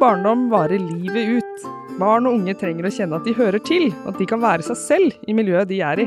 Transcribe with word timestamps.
barndom 0.00 0.48
varer 0.50 0.78
livet 0.78 1.28
ut. 1.28 1.64
Barn 2.00 2.24
og 2.24 2.38
unge 2.38 2.54
trenger 2.56 2.86
å 2.88 2.92
kjenne 2.94 3.18
at 3.18 3.26
de 3.28 3.34
hører 3.36 3.60
til, 3.68 3.90
og 4.04 4.14
at 4.14 4.20
de 4.22 4.26
kan 4.30 4.40
være 4.40 4.64
seg 4.64 4.78
selv 4.80 5.28
i 5.28 5.34
miljøet 5.36 5.68
de 5.68 5.82
er 5.84 6.00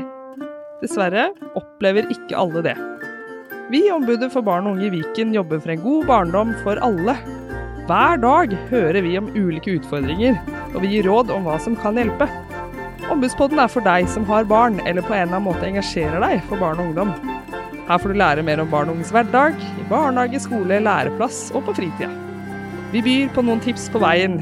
Dessverre 0.80 1.28
opplever 1.54 2.08
ikke 2.10 2.34
alle 2.40 2.64
det. 2.66 2.74
Vi 3.70 3.84
i 3.86 3.92
Ombudet 3.94 4.32
for 4.34 4.42
barn 4.44 4.66
og 4.66 4.74
unge 4.74 4.88
i 4.88 4.92
Viken 4.96 5.30
jobber 5.36 5.62
for 5.62 5.72
en 5.72 5.84
god 5.84 6.08
barndom 6.10 6.50
for 6.64 6.82
alle. 6.82 7.14
Hver 7.86 8.18
dag 8.24 8.56
hører 8.72 9.00
vi 9.06 9.14
om 9.20 9.30
ulike 9.36 9.76
utfordringer, 9.78 10.40
og 10.74 10.82
vi 10.82 10.96
gir 10.96 11.06
råd 11.06 11.30
om 11.30 11.46
hva 11.46 11.60
som 11.62 11.78
kan 11.78 12.00
hjelpe. 12.00 12.26
Ombudspodden 13.14 13.62
er 13.62 13.70
for 13.70 13.86
deg 13.86 14.10
som 14.10 14.26
har 14.26 14.50
barn, 14.50 14.82
eller 14.88 15.06
på 15.06 15.14
en 15.14 15.28
eller 15.28 15.38
annen 15.38 15.46
måte 15.52 15.70
engasjerer 15.70 16.18
deg 16.24 16.42
for 16.50 16.58
barn 16.58 16.82
og 16.82 16.90
ungdom. 16.90 17.14
Her 17.86 18.00
får 18.00 18.10
du 18.10 18.18
lære 18.18 18.48
mer 18.48 18.64
om 18.64 18.74
barn 18.74 18.90
og 18.90 18.98
unges 18.98 19.14
hverdag, 19.14 19.54
i 19.54 19.88
barnehage, 19.92 20.42
skole, 20.48 20.82
læreplass 20.82 21.46
og 21.54 21.68
på 21.68 21.78
fritida. 21.78 22.23
Vi 22.94 23.00
byr 23.02 23.30
på 23.34 23.42
noen 23.42 23.58
tips 23.58 23.88
på 23.90 23.98
veien. 23.98 24.36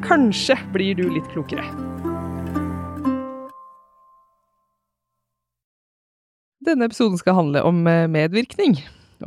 Kanskje 0.00 0.54
blir 0.72 0.94
du 0.96 1.02
litt 1.12 1.26
klokere. 1.34 1.66
Denne 6.64 6.86
episoden 6.88 7.18
skal 7.20 7.36
handle 7.36 7.60
om 7.68 7.82
eh, 7.90 8.06
medvirkning. 8.08 8.78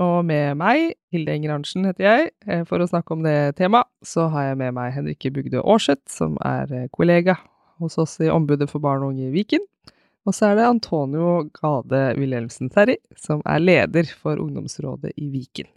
Og 0.02 0.26
med 0.26 0.58
meg, 0.58 0.95
Hilde 1.14 1.36
Enger 1.36 1.54
Arntzen 1.54 1.86
heter 1.86 2.08
jeg, 2.08 2.31
eh, 2.48 2.64
for 2.66 2.81
å 2.81 2.88
snakke 2.90 3.14
om 3.14 3.22
det 3.22 3.36
temaet, 3.59 3.86
så 4.02 4.26
har 4.34 4.48
jeg 4.48 4.58
med 4.64 4.73
meg 4.80 4.95
Henrikke 4.95 5.30
Bugdø 5.36 5.62
Aarseth, 5.62 6.08
som 6.09 6.40
er 6.42 6.73
eh, 6.73 6.88
kollega 6.98 7.36
hos 7.84 8.00
oss 8.02 8.16
i 8.26 8.31
Ombudet 8.34 8.72
for 8.72 8.81
barn 8.81 9.05
og 9.05 9.14
unge 9.14 9.28
i 9.28 9.36
Viken. 9.36 9.67
Og 10.26 10.34
så 10.34 10.50
er 10.50 10.58
det 10.58 10.66
Antonio 10.72 11.44
Gade 11.59 12.02
Wilhelmsen 12.17 12.73
Terry, 12.73 12.98
som 13.22 13.45
er 13.45 13.62
leder 13.62 14.09
for 14.17 14.42
ungdomsrådet 14.42 15.14
i 15.14 15.30
Viken. 15.30 15.70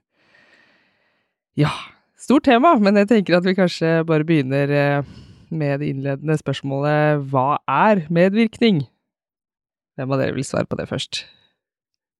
Ja, 1.60 1.74
stort 2.20 2.47
tema, 2.48 2.75
men 2.80 2.98
jeg 3.02 3.11
tenker 3.12 3.38
at 3.38 3.47
vi 3.47 3.57
kanskje 3.59 4.01
bare 4.09 4.27
begynner 4.27 4.73
eh, 4.73 5.15
med 5.54 5.80
det 5.80 5.93
innledende 5.93 6.37
spørsmålet 6.40 7.24
hva 7.30 7.57
er 7.71 8.07
medvirkning? 8.13 8.85
Hvem 9.96 10.13
av 10.13 10.21
dere 10.21 10.37
vil 10.37 10.46
svare 10.46 10.68
på 10.68 10.79
det 10.80 10.88
først? 10.90 11.24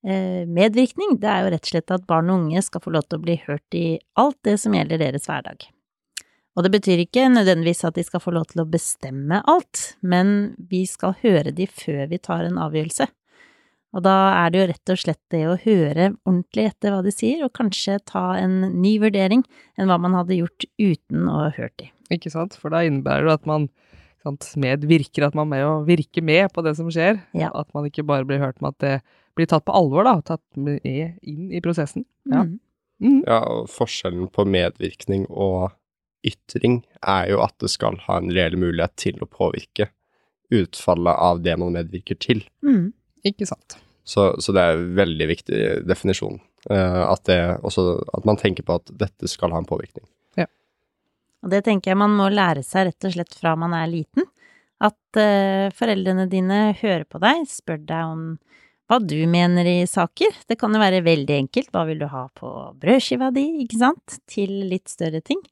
Eh, 0.07 0.45
medvirkning, 0.47 1.17
det 1.20 1.29
er 1.29 1.43
jo 1.43 1.55
rett 1.55 1.67
og 1.67 1.73
slett 1.73 1.95
at 1.97 2.07
barn 2.09 2.31
og 2.31 2.45
unge 2.45 2.62
skal 2.62 2.85
få 2.85 2.93
lov 2.95 3.09
til 3.09 3.19
å 3.19 3.25
bli 3.25 3.41
hørt 3.47 3.77
i 3.77 3.87
alt 4.20 4.39
det 4.47 4.59
som 4.62 4.77
gjelder 4.77 5.03
deres 5.03 5.27
hverdag. 5.29 5.67
Og 6.57 6.65
det 6.65 6.73
betyr 6.73 7.03
ikke 7.03 7.27
nødvendigvis 7.29 7.85
at 7.85 7.98
de 7.98 8.05
skal 8.07 8.23
få 8.23 8.33
lov 8.33 8.47
til 8.48 8.63
å 8.63 8.70
bestemme 8.70 9.42
alt, 9.51 9.97
men 10.01 10.55
vi 10.70 10.87
skal 10.89 11.17
høre 11.20 11.53
de 11.53 11.67
før 11.69 12.07
vi 12.09 12.20
tar 12.23 12.47
en 12.47 12.61
avgjørelse. 12.65 13.09
Og 13.97 14.05
da 14.05 14.14
er 14.42 14.52
det 14.52 14.61
jo 14.61 14.69
rett 14.69 14.92
og 14.92 15.00
slett 15.00 15.22
det 15.33 15.42
å 15.48 15.56
høre 15.62 16.11
ordentlig 16.28 16.66
etter 16.69 16.92
hva 16.92 17.00
de 17.05 17.12
sier, 17.14 17.47
og 17.47 17.55
kanskje 17.56 17.97
ta 18.05 18.27
en 18.36 18.58
ny 18.77 18.98
vurdering 19.00 19.44
enn 19.80 19.89
hva 19.89 19.97
man 20.02 20.16
hadde 20.19 20.36
gjort 20.36 20.66
uten 20.77 21.30
å 21.33 21.47
ha 21.47 21.52
hørt 21.56 21.78
de. 21.80 21.89
Ikke 22.12 22.30
sant, 22.30 22.58
for 22.61 22.74
da 22.74 22.84
innebærer 22.86 23.27
det 23.27 23.39
at 23.39 23.48
man 23.48 23.70
sant, 24.27 24.50
medvirker, 24.61 25.24
at 25.27 25.39
man 25.39 25.48
er 25.48 25.55
med 25.55 25.64
å 25.64 25.78
virke 25.89 26.22
med 26.24 26.52
på 26.52 26.64
det 26.67 26.77
som 26.78 26.91
skjer. 26.92 27.22
Ja. 27.36 27.48
At 27.56 27.72
man 27.77 27.89
ikke 27.89 28.05
bare 28.06 28.28
blir 28.28 28.42
hørt 28.42 28.61
med 28.61 28.77
at 28.77 28.84
det 28.84 28.94
blir 29.39 29.48
tatt 29.48 29.64
på 29.67 29.74
alvor, 29.77 30.05
da, 30.06 30.19
tatt 30.24 30.44
med 30.61 30.84
inn 30.84 31.48
i 31.52 31.62
prosessen. 31.64 32.05
Ja. 32.28 32.44
Mm. 32.44 32.61
Mm. 32.97 33.19
ja, 33.27 33.42
og 33.44 33.67
forskjellen 33.69 34.30
på 34.33 34.47
medvirkning 34.48 35.27
og 35.28 35.74
ytring 36.24 36.78
er 37.05 37.27
jo 37.28 37.42
at 37.44 37.52
det 37.61 37.69
skal 37.69 37.98
ha 38.06 38.17
en 38.22 38.33
reell 38.33 38.56
mulighet 38.56 38.94
til 38.97 39.20
å 39.20 39.28
påvirke 39.28 39.91
utfallet 40.55 41.20
av 41.28 41.42
det 41.44 41.58
man 41.61 41.77
medvirker 41.77 42.17
til. 42.22 42.41
Mm. 42.64 42.94
Ikke 43.27 43.48
sant. 43.48 43.77
Så, 44.07 44.29
så, 44.39 44.55
det 44.55 44.62
er 44.62 44.77
en 44.77 44.93
veldig 44.95 45.27
viktig 45.33 45.62
definisjon. 45.89 46.39
Uh, 46.71 47.03
at, 47.09 47.25
det, 47.27 47.41
også, 47.67 47.89
at 48.15 48.27
man 48.29 48.39
tenker 48.39 48.67
på 48.67 48.79
at 48.79 48.93
dette 48.95 49.31
skal 49.31 49.55
ha 49.55 49.59
en 49.59 49.69
påvirkning. 49.69 50.07
Ja. 50.39 50.47
Og 51.43 51.51
det 51.51 51.65
tenker 51.67 51.93
jeg 51.93 51.98
man 51.98 52.15
må 52.15 52.29
lære 52.31 52.63
seg 52.67 52.91
rett 52.91 53.09
og 53.09 53.17
slett 53.17 53.35
fra 53.35 53.57
man 53.59 53.75
er 53.75 53.91
liten. 53.91 54.29
At 54.79 55.19
uh, 55.19 55.73
foreldrene 55.75 56.29
dine 56.30 56.61
hører 56.79 57.07
på 57.08 57.20
deg, 57.23 57.47
spør 57.51 57.83
deg 57.83 58.13
om 58.14 58.27
hva 58.86 59.01
du 59.03 59.19
mener 59.27 59.67
i 59.67 59.80
saker. 59.91 60.45
Det 60.47 60.59
kan 60.61 60.75
jo 60.75 60.83
være 60.83 61.03
veldig 61.07 61.41
enkelt. 61.41 61.73
Hva 61.75 61.83
vil 61.89 61.98
du 62.05 62.07
ha 62.13 62.29
på 62.39 62.53
brødskiva 62.79 63.33
di, 63.35 63.48
ikke 63.64 63.80
sant? 63.80 64.20
Til 64.30 64.53
litt 64.70 64.92
større 64.92 65.23
ting. 65.27 65.42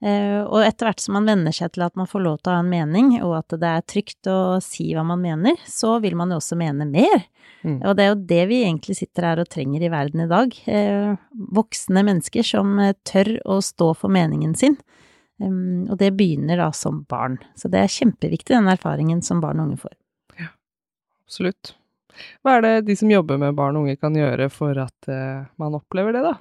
Eh, 0.00 0.40
og 0.48 0.62
etter 0.64 0.88
hvert 0.88 1.02
som 1.02 1.18
man 1.18 1.26
venner 1.28 1.52
seg 1.52 1.74
til 1.74 1.84
at 1.84 1.96
man 1.98 2.08
får 2.08 2.22
lov 2.24 2.38
til 2.40 2.52
å 2.52 2.56
ha 2.56 2.62
en 2.62 2.72
mening, 2.72 3.12
og 3.20 3.34
at 3.42 3.56
det 3.60 3.68
er 3.68 3.84
trygt 3.84 4.30
å 4.32 4.38
si 4.64 4.88
hva 4.96 5.04
man 5.04 5.20
mener, 5.20 5.60
så 5.68 5.98
vil 6.00 6.16
man 6.16 6.32
jo 6.32 6.38
også 6.40 6.56
mene 6.60 6.86
mer. 6.88 7.26
Mm. 7.60 7.82
Og 7.84 7.96
det 7.96 8.06
er 8.06 8.08
jo 8.08 8.22
det 8.30 8.44
vi 8.48 8.62
egentlig 8.64 8.96
sitter 8.96 9.28
her 9.28 9.42
og 9.42 9.50
trenger 9.52 9.84
i 9.84 9.92
verden 9.92 10.24
i 10.24 10.30
dag. 10.30 10.56
Eh, 10.72 11.12
voksne 11.52 12.04
mennesker 12.08 12.46
som 12.46 12.78
eh, 12.80 12.96
tør 13.04 13.34
å 13.44 13.60
stå 13.64 13.92
for 13.98 14.12
meningen 14.12 14.56
sin. 14.56 14.80
og 15.40 15.96
det 15.96 16.10
begynner 16.12 16.58
da 16.60 16.66
som 16.76 16.98
barn. 17.08 17.38
Så 17.56 17.68
det 17.72 17.80
er 17.80 17.92
kjempeviktig, 17.92 18.52
den 18.52 18.68
erfaringen 18.68 19.22
som 19.24 19.40
barn 19.40 19.60
og 19.60 19.70
unge 19.70 19.78
får. 19.80 19.94
Ja, 20.36 20.50
absolutt. 21.24 21.74
Hva 22.44 22.58
er 22.58 22.66
det 22.66 22.72
de 22.90 22.96
som 23.00 23.08
jobber 23.08 23.40
med 23.40 23.56
barn 23.56 23.78
og 23.78 23.86
unge 23.86 23.96
kan 23.96 24.16
gjøre 24.16 24.50
for 24.52 24.76
at 24.76 25.08
man 25.56 25.78
opplever 25.78 26.12
det, 26.12 26.20
da? 26.26 26.34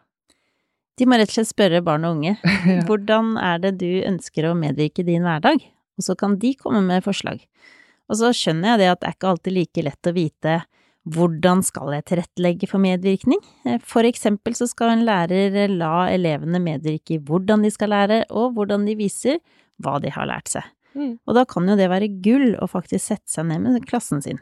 De 0.99 1.07
må 1.07 1.19
rett 1.19 1.31
og 1.31 1.37
slett 1.37 1.51
spørre 1.53 1.83
barn 1.85 2.07
og 2.07 2.17
unge 2.17 2.35
ja. 2.67 2.81
hvordan 2.87 3.35
er 3.41 3.61
det 3.63 3.77
du 3.79 4.01
ønsker 4.03 4.49
å 4.49 4.57
medvirke 4.57 5.03
i 5.03 5.07
din 5.07 5.23
hverdag, 5.27 5.63
og 5.99 6.05
så 6.05 6.15
kan 6.19 6.35
de 6.41 6.53
komme 6.59 6.81
med 6.85 7.05
forslag. 7.05 7.41
Og 8.09 8.19
så 8.19 8.33
skjønner 8.35 8.73
jeg 8.73 8.81
det 8.81 8.91
at 8.91 9.01
det 9.01 9.09
er 9.09 9.17
ikke 9.17 9.31
alltid 9.31 9.55
like 9.55 9.85
lett 9.85 10.09
å 10.09 10.15
vite 10.15 10.59
hvordan 11.09 11.61
skal 11.65 11.93
jeg 11.95 12.05
tilrettelegge 12.09 12.67
for 12.69 12.81
medvirkning? 12.83 13.39
For 13.88 14.05
eksempel 14.05 14.53
så 14.57 14.67
skal 14.69 14.91
en 14.93 15.05
lærer 15.07 15.71
la 15.71 16.09
elevene 16.11 16.59
medvirke 16.61 17.15
i 17.15 17.21
hvordan 17.23 17.63
de 17.65 17.71
skal 17.73 17.93
lære, 17.95 18.19
og 18.29 18.57
hvordan 18.57 18.85
de 18.85 18.97
viser 18.99 19.39
hva 19.81 19.97
de 20.03 20.11
har 20.13 20.27
lært 20.29 20.51
seg. 20.51 20.67
Mm. 20.97 21.15
Og 21.23 21.38
da 21.38 21.45
kan 21.49 21.69
jo 21.69 21.77
det 21.79 21.88
være 21.89 22.11
gull 22.21 22.51
å 22.59 22.67
faktisk 22.69 23.13
sette 23.13 23.31
seg 23.31 23.47
ned 23.49 23.63
med 23.63 23.88
klassen 23.89 24.21
sin. 24.25 24.41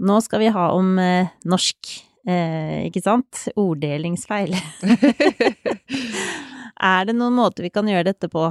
Nå 0.00 0.20
skal 0.24 0.44
vi 0.44 0.52
ha 0.54 0.70
om 0.76 0.94
eh, 1.02 1.32
norsk 1.48 1.98
Eh, 2.28 2.86
ikke 2.88 3.00
sant? 3.00 3.46
Orddelingsfeil. 3.58 4.52
er 6.94 7.08
det 7.08 7.16
noen 7.16 7.36
måter 7.36 7.66
vi 7.66 7.72
kan 7.74 7.88
gjøre 7.88 8.10
dette 8.12 8.30
på? 8.32 8.48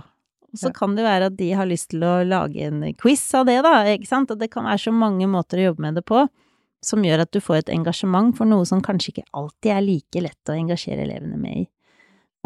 Så 0.58 0.72
ja. 0.72 0.74
kan 0.74 0.96
det 0.98 1.06
være 1.06 1.30
at 1.30 1.38
de 1.38 1.52
har 1.54 1.70
lyst 1.70 1.92
til 1.92 2.04
å 2.06 2.20
lage 2.26 2.66
en 2.66 2.82
quiz 2.98 3.22
av 3.38 3.46
det, 3.46 3.60
da, 3.66 3.84
ikke 3.92 4.10
sant? 4.10 4.32
At 4.34 4.42
det 4.42 4.50
kan 4.54 4.66
være 4.66 4.82
så 4.88 4.94
mange 4.96 5.28
måter 5.30 5.62
å 5.62 5.68
jobbe 5.70 5.86
med 5.86 6.00
det 6.00 6.06
på 6.10 6.26
som 6.86 7.04
gjør 7.04 7.26
at 7.26 7.34
du 7.36 7.42
får 7.44 7.62
et 7.62 7.74
engasjement 7.76 8.32
for 8.38 8.48
noe 8.48 8.64
som 8.68 8.82
kanskje 8.84 9.12
ikke 9.14 9.28
alltid 9.36 9.74
er 9.76 9.84
like 9.84 10.24
lett 10.24 10.52
å 10.52 10.56
engasjere 10.56 11.04
elevene 11.04 11.40
med 11.40 11.66
i. 11.66 11.66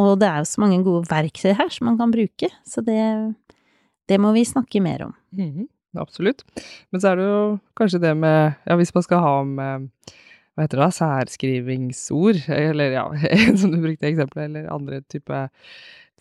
Og 0.02 0.16
det 0.22 0.30
er 0.30 0.42
jo 0.42 0.50
så 0.50 0.64
mange 0.64 0.82
gode 0.86 1.06
verktøy 1.12 1.54
her 1.54 1.70
som 1.74 1.86
man 1.92 2.00
kan 2.00 2.14
bruke, 2.14 2.50
så 2.66 2.82
det, 2.86 2.98
det 4.10 4.18
må 4.22 4.34
vi 4.34 4.46
snakke 4.50 4.82
mer 4.82 5.06
om. 5.06 5.14
Mm 5.32 5.52
-hmm. 5.52 5.68
Absolutt. 6.02 6.42
Men 6.90 7.02
så 7.02 7.08
er 7.12 7.16
det 7.16 7.24
jo 7.24 7.60
kanskje 7.78 8.02
det 8.02 8.16
med 8.18 8.54
Ja, 8.66 8.76
hvis 8.76 8.94
man 8.96 9.04
skal 9.04 9.20
ha 9.20 9.40
om 9.42 9.60
eh, 9.60 9.80
hva 10.54 10.68
heter 10.68 10.78
det, 10.80 10.86
da, 10.86 10.94
særskrivingsord, 10.94 12.46
eller 12.54 12.94
ja, 12.94 13.08
som 13.60 13.74
du 13.74 13.80
brukte 13.82 14.10
eksempelet, 14.10 14.50
eller 14.52 14.72
andre 14.74 15.02
type 15.10 15.44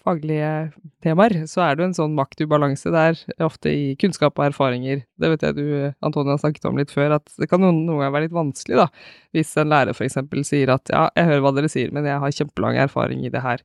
faglige 0.02 0.72
temaer, 1.04 1.34
så 1.50 1.62
er 1.62 1.76
det 1.76 1.84
jo 1.84 1.88
en 1.90 1.96
sånn 1.96 2.14
maktubalanse 2.16 2.90
der, 2.94 3.18
ofte 3.44 3.70
i 3.70 3.82
kunnskap 4.00 4.38
og 4.40 4.48
erfaringer. 4.48 5.04
Det 5.20 5.30
vet 5.32 5.44
jeg 5.46 5.56
du, 5.58 5.66
Antonia, 6.04 6.38
snakket 6.40 6.66
om 6.70 6.80
litt 6.80 6.94
før, 6.94 7.18
at 7.18 7.28
det 7.38 7.48
kan 7.50 7.62
noen 7.62 7.84
ganger 7.86 8.14
være 8.14 8.26
litt 8.26 8.36
vanskelig, 8.36 8.80
da, 8.82 8.88
hvis 9.36 9.52
en 9.62 9.70
lærer 9.72 9.94
f.eks. 9.94 10.18
sier 10.48 10.74
at 10.74 10.92
ja, 10.92 11.06
jeg 11.18 11.30
hører 11.30 11.44
hva 11.44 11.54
dere 11.58 11.70
sier, 11.72 11.92
men 11.94 12.08
jeg 12.08 12.22
har 12.24 12.36
kjempelang 12.40 12.80
erfaring 12.82 13.22
i 13.26 13.32
det 13.32 13.44
her, 13.44 13.62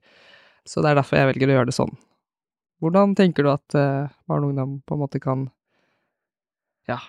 så 0.67 0.83
det 0.83 0.91
er 0.91 1.01
derfor 1.01 1.21
jeg 1.21 1.31
velger 1.31 1.53
å 1.53 1.57
gjøre 1.57 1.71
det 1.71 1.77
sånn. 1.79 1.95
Hvordan 2.83 3.15
tenker 3.17 3.45
du 3.45 3.53
at 3.55 3.77
uh, 3.79 4.11
barn 4.29 4.45
og 4.45 4.51
ungdom 4.51 4.77
på 4.85 4.93
en 4.93 5.01
måte 5.01 5.21
kan 5.23 5.47
ja, 6.89 6.99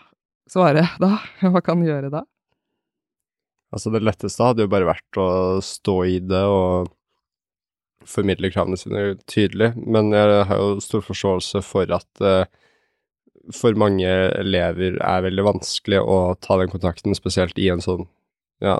svare 0.49 0.87
da? 1.03 1.19
Hva 1.53 1.61
kan 1.65 1.85
gjøre 1.85 2.09
da? 2.15 2.25
Altså, 3.75 3.93
det 3.93 4.05
letteste 4.05 4.45
hadde 4.45 4.65
jo 4.65 4.73
bare 4.73 4.89
vært 4.89 5.21
å 5.21 5.29
stå 5.65 5.97
i 6.09 6.19
det 6.25 6.45
og 6.49 6.89
formidle 8.09 8.49
kravene 8.53 8.79
sine 8.81 9.03
tydelig, 9.29 9.75
men 9.77 10.15
jeg 10.17 10.45
har 10.49 10.61
jo 10.61 10.79
stor 10.81 11.03
forståelse 11.05 11.61
for 11.67 11.91
at 11.93 12.23
uh, 12.25 12.47
for 13.55 13.77
mange 13.81 14.09
elever 14.09 14.99
er 15.01 15.25
veldig 15.25 15.45
vanskelig 15.47 16.01
å 16.01 16.19
ta 16.41 16.59
den 16.61 16.73
kontakten, 16.73 17.17
spesielt 17.17 17.59
i 17.61 17.69
en 17.73 17.85
sånn 17.85 18.07
ja, 18.65 18.79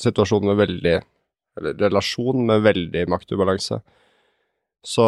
situasjon 0.00 0.46
med 0.48 0.60
veldig 0.62 0.98
Eller 1.58 1.74
relasjon 1.82 2.44
med 2.46 2.62
veldig 2.62 3.00
maktubalanse. 3.10 3.80
Så 4.86 5.04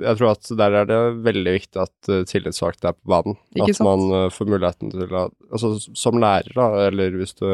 jeg 0.00 0.16
tror 0.16 0.30
at 0.30 0.48
der 0.56 0.76
er 0.80 0.86
det 0.88 1.00
veldig 1.26 1.52
viktig 1.58 1.80
at 1.82 2.08
uh, 2.08 2.22
tillitsvalgte 2.24 2.88
er 2.88 2.96
på 2.96 3.10
banen. 3.12 3.36
Ikke 3.52 3.74
at 3.74 3.76
sant? 3.76 3.88
man 3.90 4.14
uh, 4.16 4.30
får 4.32 4.48
muligheten 4.48 4.94
til 4.94 5.12
å 5.12 5.26
Altså 5.52 5.74
som 5.84 6.16
lærer, 6.22 6.48
da, 6.56 6.86
eller 6.86 7.18
hvis 7.20 7.36
du 7.36 7.44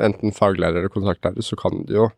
enten 0.00 0.34
faglærer 0.34 0.82
eller 0.82 0.92
kontaktlærer, 0.92 1.42
så 1.44 1.56
kan 1.58 1.84
du 1.88 1.94
jo 1.94 2.08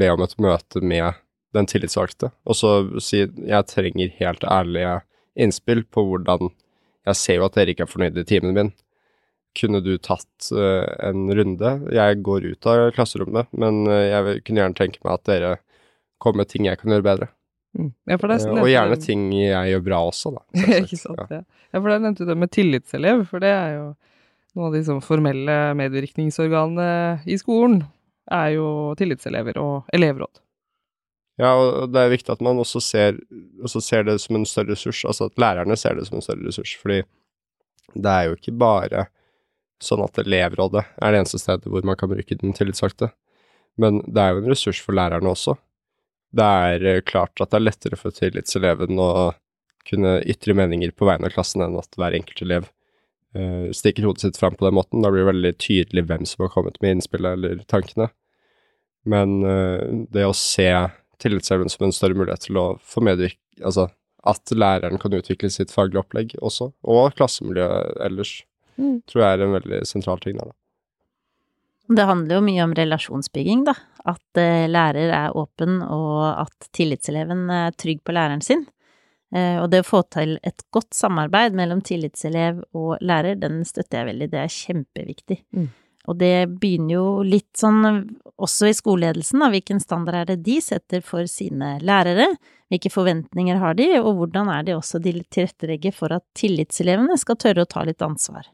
be 0.00 0.10
om 0.10 0.22
et 0.24 0.34
møte 0.42 0.82
med 0.82 1.20
den 1.54 1.68
tillitsvalgte, 1.70 2.32
og 2.44 2.56
så 2.58 2.70
si 3.02 3.20
jeg 3.22 3.68
trenger 3.70 4.14
helt 4.18 4.42
ærlige 4.44 4.98
innspill 5.38 5.84
på 5.86 6.02
hvordan 6.08 6.50
Jeg 7.04 7.16
ser 7.20 7.36
jo 7.36 7.44
at 7.44 7.56
dere 7.58 7.74
ikke 7.74 7.84
er 7.84 7.90
fornøyd 7.90 8.16
i 8.16 8.22
timen 8.24 8.54
min. 8.56 8.70
Kunne 9.60 9.82
du 9.84 9.98
tatt 10.00 10.46
uh, 10.56 10.86
en 11.04 11.26
runde? 11.36 11.72
Jeg 11.92 12.22
går 12.24 12.46
ut 12.48 12.66
av 12.66 12.86
klasserommet, 12.96 13.50
men 13.52 13.82
uh, 13.84 13.98
jeg 14.08 14.40
kunne 14.46 14.62
gjerne 14.62 14.78
tenke 14.78 15.02
meg 15.04 15.18
at 15.18 15.26
dere 15.28 15.50
kommer 16.16 16.40
med 16.40 16.48
ting 16.48 16.64
jeg 16.64 16.80
kan 16.80 16.94
gjøre 16.94 17.04
bedre. 17.04 17.28
Mm. 17.76 17.90
Ja, 18.08 18.16
er 18.16 18.32
Eh, 18.38 18.62
Og 18.62 18.70
gjerne 18.70 18.96
ting 19.02 19.28
jeg 19.34 19.74
gjør 19.74 19.84
bra 19.84 20.00
også, 20.08 20.32
da. 20.32 20.42
Ikke 20.80 20.96
sant. 20.96 21.28
Ja. 21.28 21.42
ja, 21.44 21.76
for 21.76 21.90
da 21.90 21.98
nevnte 21.98 22.24
du 22.24 22.30
det 22.30 22.38
med 22.38 22.52
tillitselev, 22.54 23.26
for 23.28 23.44
det 23.44 23.52
er 23.52 23.76
jo 23.76 23.86
noen 24.54 24.70
av 24.70 24.76
de 24.76 24.84
sånn 24.86 25.02
formelle 25.04 25.58
medvirkningsorganene 25.78 27.24
i 27.26 27.36
skolen 27.40 27.82
er 28.32 28.54
jo 28.54 28.68
tillitselever 28.98 29.58
og 29.60 29.90
elevråd. 29.94 30.40
Ja, 31.40 31.50
og 31.58 31.90
det 31.90 31.98
er 31.98 32.12
viktig 32.12 32.30
at 32.30 32.42
man 32.46 32.60
også 32.62 32.80
ser, 32.82 33.18
også 33.62 33.82
ser 33.82 34.06
det 34.06 34.20
som 34.22 34.38
en 34.38 34.46
større 34.46 34.76
ressurs, 34.76 35.02
altså 35.08 35.26
at 35.26 35.40
lærerne 35.42 35.76
ser 35.78 35.98
det 35.98 36.06
som 36.06 36.20
en 36.20 36.24
større 36.24 36.46
ressurs, 36.46 36.76
fordi 36.78 37.02
det 37.94 38.10
er 38.10 38.28
jo 38.28 38.36
ikke 38.38 38.54
bare 38.58 39.08
sånn 39.82 40.04
at 40.04 40.18
elevrådet 40.22 40.84
er 40.84 41.12
det 41.12 41.20
eneste 41.20 41.40
stedet 41.42 41.68
hvor 41.70 41.84
man 41.86 41.98
kan 41.98 42.12
bruke 42.12 42.38
den 42.38 42.54
tillitsvalgte, 42.56 43.10
men 43.82 43.98
det 44.06 44.22
er 44.22 44.34
jo 44.34 44.44
en 44.44 44.52
ressurs 44.52 44.78
for 44.80 44.94
lærerne 44.94 45.32
også. 45.34 45.56
Det 46.34 46.46
er 46.46 46.86
eh, 46.86 47.02
klart 47.06 47.42
at 47.42 47.50
det 47.50 47.58
er 47.58 47.66
lettere 47.66 47.98
for 47.98 48.14
tillitseleven 48.14 49.02
å 49.02 49.10
kunne 49.86 50.16
ytre 50.30 50.54
meninger 50.56 50.94
på 50.96 51.06
vegne 51.08 51.28
av 51.28 51.34
klassen 51.34 51.62
enn 51.66 51.76
at 51.78 51.98
hver 51.98 52.14
enkelt 52.16 52.40
elev 52.46 52.70
uh, 53.36 53.70
stikker 53.74 54.06
hodet 54.08 54.24
sitt 54.24 54.40
fram 54.40 54.56
på 54.58 54.66
den 54.66 54.76
måten. 54.78 55.02
Da 55.04 55.10
blir 55.12 55.24
det 55.24 55.32
veldig 55.32 55.54
tydelig 55.62 56.06
hvem 56.08 56.28
som 56.28 56.46
har 56.46 56.52
kommet 56.54 56.80
med 56.82 56.96
innspillet 56.96 57.38
eller 57.38 57.64
tankene. 57.70 58.08
Men 59.04 59.36
uh, 59.44 60.06
det 60.14 60.24
å 60.26 60.36
se 60.36 60.70
tillitseleven 61.22 61.70
som 61.72 61.86
en 61.86 61.94
større 61.94 62.18
mulighet 62.18 62.48
til 62.48 62.58
å 62.60 62.72
få 62.82 63.04
medvirke 63.04 63.40
Altså 63.62 63.84
at 64.26 64.50
læreren 64.50 64.98
kan 64.98 65.12
utvikle 65.14 65.46
sitt 65.52 65.70
faglige 65.70 66.00
opplegg 66.00 66.32
også, 66.42 66.72
og 66.90 67.12
klassemiljøet 67.14 68.00
ellers, 68.02 68.32
Mm. 68.74 69.02
tror 69.06 69.22
jeg 69.22 69.36
er 69.36 69.42
en 69.44 69.54
veldig 69.54 69.80
sentral 69.86 70.20
ting 70.22 70.38
der, 70.38 70.50
da. 70.50 70.56
Det 71.94 72.06
handler 72.08 72.38
jo 72.38 72.44
mye 72.46 72.64
om 72.64 72.74
relasjonsbygging, 72.74 73.66
da. 73.68 73.74
At 74.08 74.40
eh, 74.40 74.64
lærer 74.66 75.12
er 75.12 75.36
åpen, 75.36 75.82
og 75.84 76.24
at 76.46 76.68
tillitseleven 76.76 77.44
er 77.52 77.76
trygg 77.76 78.00
på 78.04 78.14
læreren 78.16 78.42
sin. 78.42 78.64
Eh, 79.34 79.56
og 79.60 79.70
det 79.72 79.82
å 79.82 79.88
få 79.88 80.02
til 80.14 80.36
et 80.46 80.62
godt 80.74 80.94
samarbeid 80.94 81.56
mellom 81.58 81.80
tillitselev 81.84 82.62
og 82.76 83.00
lærer, 83.02 83.38
den 83.40 83.64
støtter 83.66 84.02
jeg 84.02 84.12
veldig. 84.12 84.30
Det 84.30 84.42
er 84.44 84.52
kjempeviktig. 84.58 85.38
Mm. 85.56 85.70
Og 86.04 86.18
det 86.20 86.34
begynner 86.60 86.92
jo 86.98 87.06
litt 87.24 87.56
sånn 87.56 87.80
også 88.34 88.68
i 88.68 88.74
skoleledelsen, 88.76 89.40
da. 89.40 89.48
Hvilken 89.54 89.80
standard 89.80 90.18
er 90.18 90.26
det 90.34 90.42
de 90.44 90.58
setter 90.62 91.00
for 91.04 91.24
sine 91.30 91.78
lærere? 91.80 92.28
Hvilke 92.72 92.92
forventninger 92.92 93.58
har 93.62 93.76
de, 93.78 93.86
og 94.02 94.18
hvordan 94.18 94.50
er 94.52 94.66
det 94.66 94.76
også 94.76 95.00
de 95.02 95.16
tilrettelegger 95.32 95.94
for 95.96 96.12
at 96.12 96.24
tillitselevene 96.36 97.16
skal 97.20 97.38
tørre 97.40 97.64
å 97.64 97.70
ta 97.70 97.86
litt 97.88 98.04
ansvar? 98.04 98.50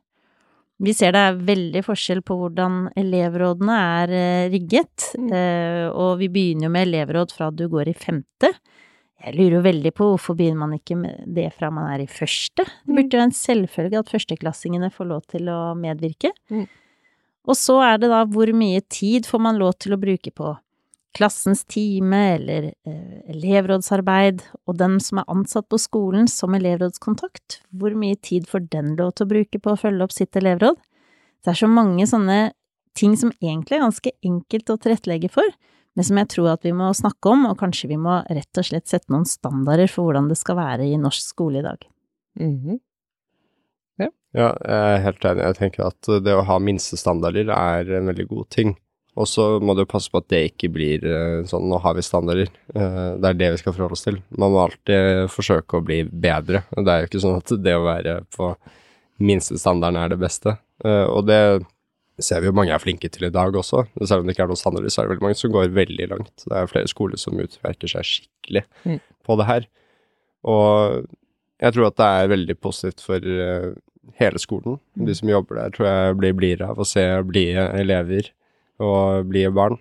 Vi 0.81 0.95
ser 0.97 1.13
det 1.13 1.21
er 1.27 1.41
veldig 1.45 1.83
forskjell 1.85 2.23
på 2.25 2.39
hvordan 2.41 2.87
elevrådene 2.97 3.81
er 4.01 4.15
eh, 4.17 4.51
rigget, 4.55 5.11
Mm. 5.19 5.33
eh, 5.35 5.89
og 5.91 6.19
vi 6.23 6.29
begynner 6.33 6.69
jo 6.69 6.71
med 6.73 6.87
elevråd 6.89 7.35
fra 7.35 7.51
du 7.51 7.67
går 7.69 7.91
i 7.91 7.97
femte. 7.99 8.55
Jeg 9.21 9.37
lurer 9.37 9.59
jo 9.59 9.65
veldig 9.65 9.93
på 9.93 10.07
hvorfor 10.15 10.37
begynner 10.39 10.63
man 10.63 10.79
ikke 10.79 10.97
med 10.97 11.25
det 11.37 11.51
fra 11.53 11.69
man 11.75 11.91
er 11.93 12.05
i 12.05 12.09
første? 12.09 12.65
Det 12.65 12.97
burde 12.97 13.19
jo 13.19 13.25
en 13.27 13.35
selvfølge 13.37 14.01
at 14.01 14.13
førsteklassingene 14.13 14.89
får 14.95 15.11
lov 15.11 15.27
til 15.29 15.51
å 15.53 15.59
medvirke. 15.77 16.33
Mm. 16.49 16.65
Og 17.49 17.57
så 17.57 17.77
er 17.85 18.01
det 18.01 18.11
da 18.13 18.23
hvor 18.29 18.51
mye 18.57 18.81
tid 18.93 19.29
får 19.29 19.43
man 19.45 19.61
lov 19.61 19.77
til 19.81 19.97
å 19.97 20.01
bruke 20.01 20.33
på 20.33 20.55
klassens 21.17 21.65
time 21.67 22.21
eller 22.37 22.71
eh, 22.87 23.17
elevrådsarbeid, 23.33 24.45
og 24.71 24.79
den 24.79 24.99
som 25.03 25.21
er 25.21 25.33
ansatt 25.33 25.67
på 25.71 25.81
skolen 25.81 26.29
som 26.31 26.55
elevrådskontakt, 26.55 27.61
hvor 27.75 27.97
mye 27.99 28.19
tid 28.23 28.47
får 28.49 28.69
den 28.71 28.95
lov 28.99 29.17
til 29.17 29.27
å 29.27 29.33
bruke 29.33 29.61
på 29.61 29.75
å 29.75 29.81
følge 29.81 30.07
opp 30.07 30.15
sitt 30.15 30.39
elevråd? 30.39 30.79
Det 31.41 31.53
er 31.53 31.61
så 31.61 31.71
mange 31.71 32.07
sånne 32.07 32.39
ting 32.99 33.17
som 33.19 33.33
egentlig 33.41 33.79
er 33.79 33.87
ganske 33.87 34.15
enkelt 34.27 34.73
å 34.73 34.79
tilrettelegge 34.79 35.33
for, 35.33 35.51
men 36.01 36.07
som 36.09 36.17
jeg 36.17 36.29
tror 36.33 36.47
at 36.55 36.63
vi 36.65 36.71
må 36.73 36.87
snakke 36.97 37.29
om, 37.29 37.43
og 37.51 37.59
kanskje 37.61 37.91
vi 37.91 37.97
må 38.01 38.15
rett 38.25 38.57
og 38.61 38.65
slett 38.65 38.89
sette 38.89 39.13
noen 39.13 39.27
standarder 39.29 39.91
for 39.93 40.07
hvordan 40.09 40.31
det 40.31 40.39
skal 40.41 40.57
være 40.57 40.87
i 40.89 40.97
norsk 40.97 41.27
skole 41.35 41.61
i 41.61 41.67
dag. 41.67 41.83
Mhm. 42.41 42.79
Ja, 44.33 44.53
jeg 44.63 44.95
er 44.95 45.01
helt 45.03 45.25
enig. 45.27 45.43
Jeg 45.43 45.57
tenker 45.59 45.89
at 45.89 46.09
det 46.23 46.35
å 46.39 46.45
ha 46.47 46.57
minstestandarder 46.63 47.49
er 47.51 47.89
en 47.99 48.07
veldig 48.13 48.29
god 48.31 48.47
ting. 48.55 48.77
Og 49.19 49.27
så 49.27 49.47
må 49.59 49.75
du 49.75 49.83
passe 49.91 50.07
på 50.13 50.21
at 50.23 50.29
det 50.31 50.45
ikke 50.53 50.71
blir 50.73 51.03
eh, 51.03 51.41
sånn 51.51 51.67
nå 51.69 51.81
har 51.83 51.97
vi 51.99 52.05
standarder. 52.07 52.47
Eh, 52.71 53.09
Det 53.19 53.27
er 53.33 53.41
det 53.41 53.49
vi 53.57 53.59
skal 53.59 53.75
forholde 53.75 53.99
oss 53.99 54.07
til. 54.07 54.21
Man 54.39 54.55
må 54.55 54.63
alltid 54.63 55.27
forsøke 55.35 55.81
å 55.81 55.85
bli 55.85 56.05
bedre. 56.07 56.63
Det 56.79 56.87
er 56.95 57.03
jo 57.03 57.11
ikke 57.11 57.25
sånn 57.27 57.41
at 57.43 57.51
det 57.67 57.75
å 57.75 57.83
være 57.89 58.15
på 58.37 58.53
minstestandarden 59.19 59.99
er 60.05 60.15
det 60.15 60.21
beste. 60.23 60.55
Eh, 60.85 61.05
Og 61.11 61.27
det 61.27 61.41
ser 62.25 62.41
vi 62.43 62.49
jo 62.51 62.55
mange 62.57 62.73
er 62.75 62.83
flinke 62.83 63.09
til 63.13 63.27
i 63.29 63.33
dag 63.35 63.55
også. 63.57 63.85
Selv 64.07 64.21
om 64.23 64.27
det 64.29 64.35
ikke 64.37 64.45
er 64.47 64.51
noen 64.53 64.61
sannelig, 64.61 64.93
så 64.95 65.03
er 65.03 65.09
det 65.09 65.15
veldig 65.17 65.27
mange 65.29 65.39
som 65.41 65.53
går 65.55 65.71
veldig 65.77 66.09
langt. 66.13 66.35
Det 66.47 66.57
er 66.61 66.71
flere 66.71 66.91
skoler 66.91 67.21
som 67.21 67.39
utverker 67.41 67.89
seg 67.93 68.07
skikkelig 68.09 68.65
Mm. 68.87 68.99
på 69.27 69.37
det 69.41 69.47
her. 69.51 69.67
Og 70.49 71.07
jeg 71.61 71.75
tror 71.77 71.87
at 71.91 71.97
det 72.01 72.09
er 72.23 72.33
veldig 72.33 72.57
positivt 72.65 73.03
for 73.05 73.21
eh, 73.21 73.71
hele 74.21 74.41
skolen. 74.41 74.79
De 74.97 75.15
som 75.15 75.29
jobber 75.29 75.61
der, 75.61 75.71
tror 75.77 75.89
jeg 75.91 76.19
blir 76.23 76.37
blidere 76.39 76.71
av 76.73 76.81
å 76.81 76.87
se 76.89 77.05
blide 77.29 77.69
elever 77.79 78.31
og 78.81 79.29
blide 79.29 79.53
barn 79.53 79.77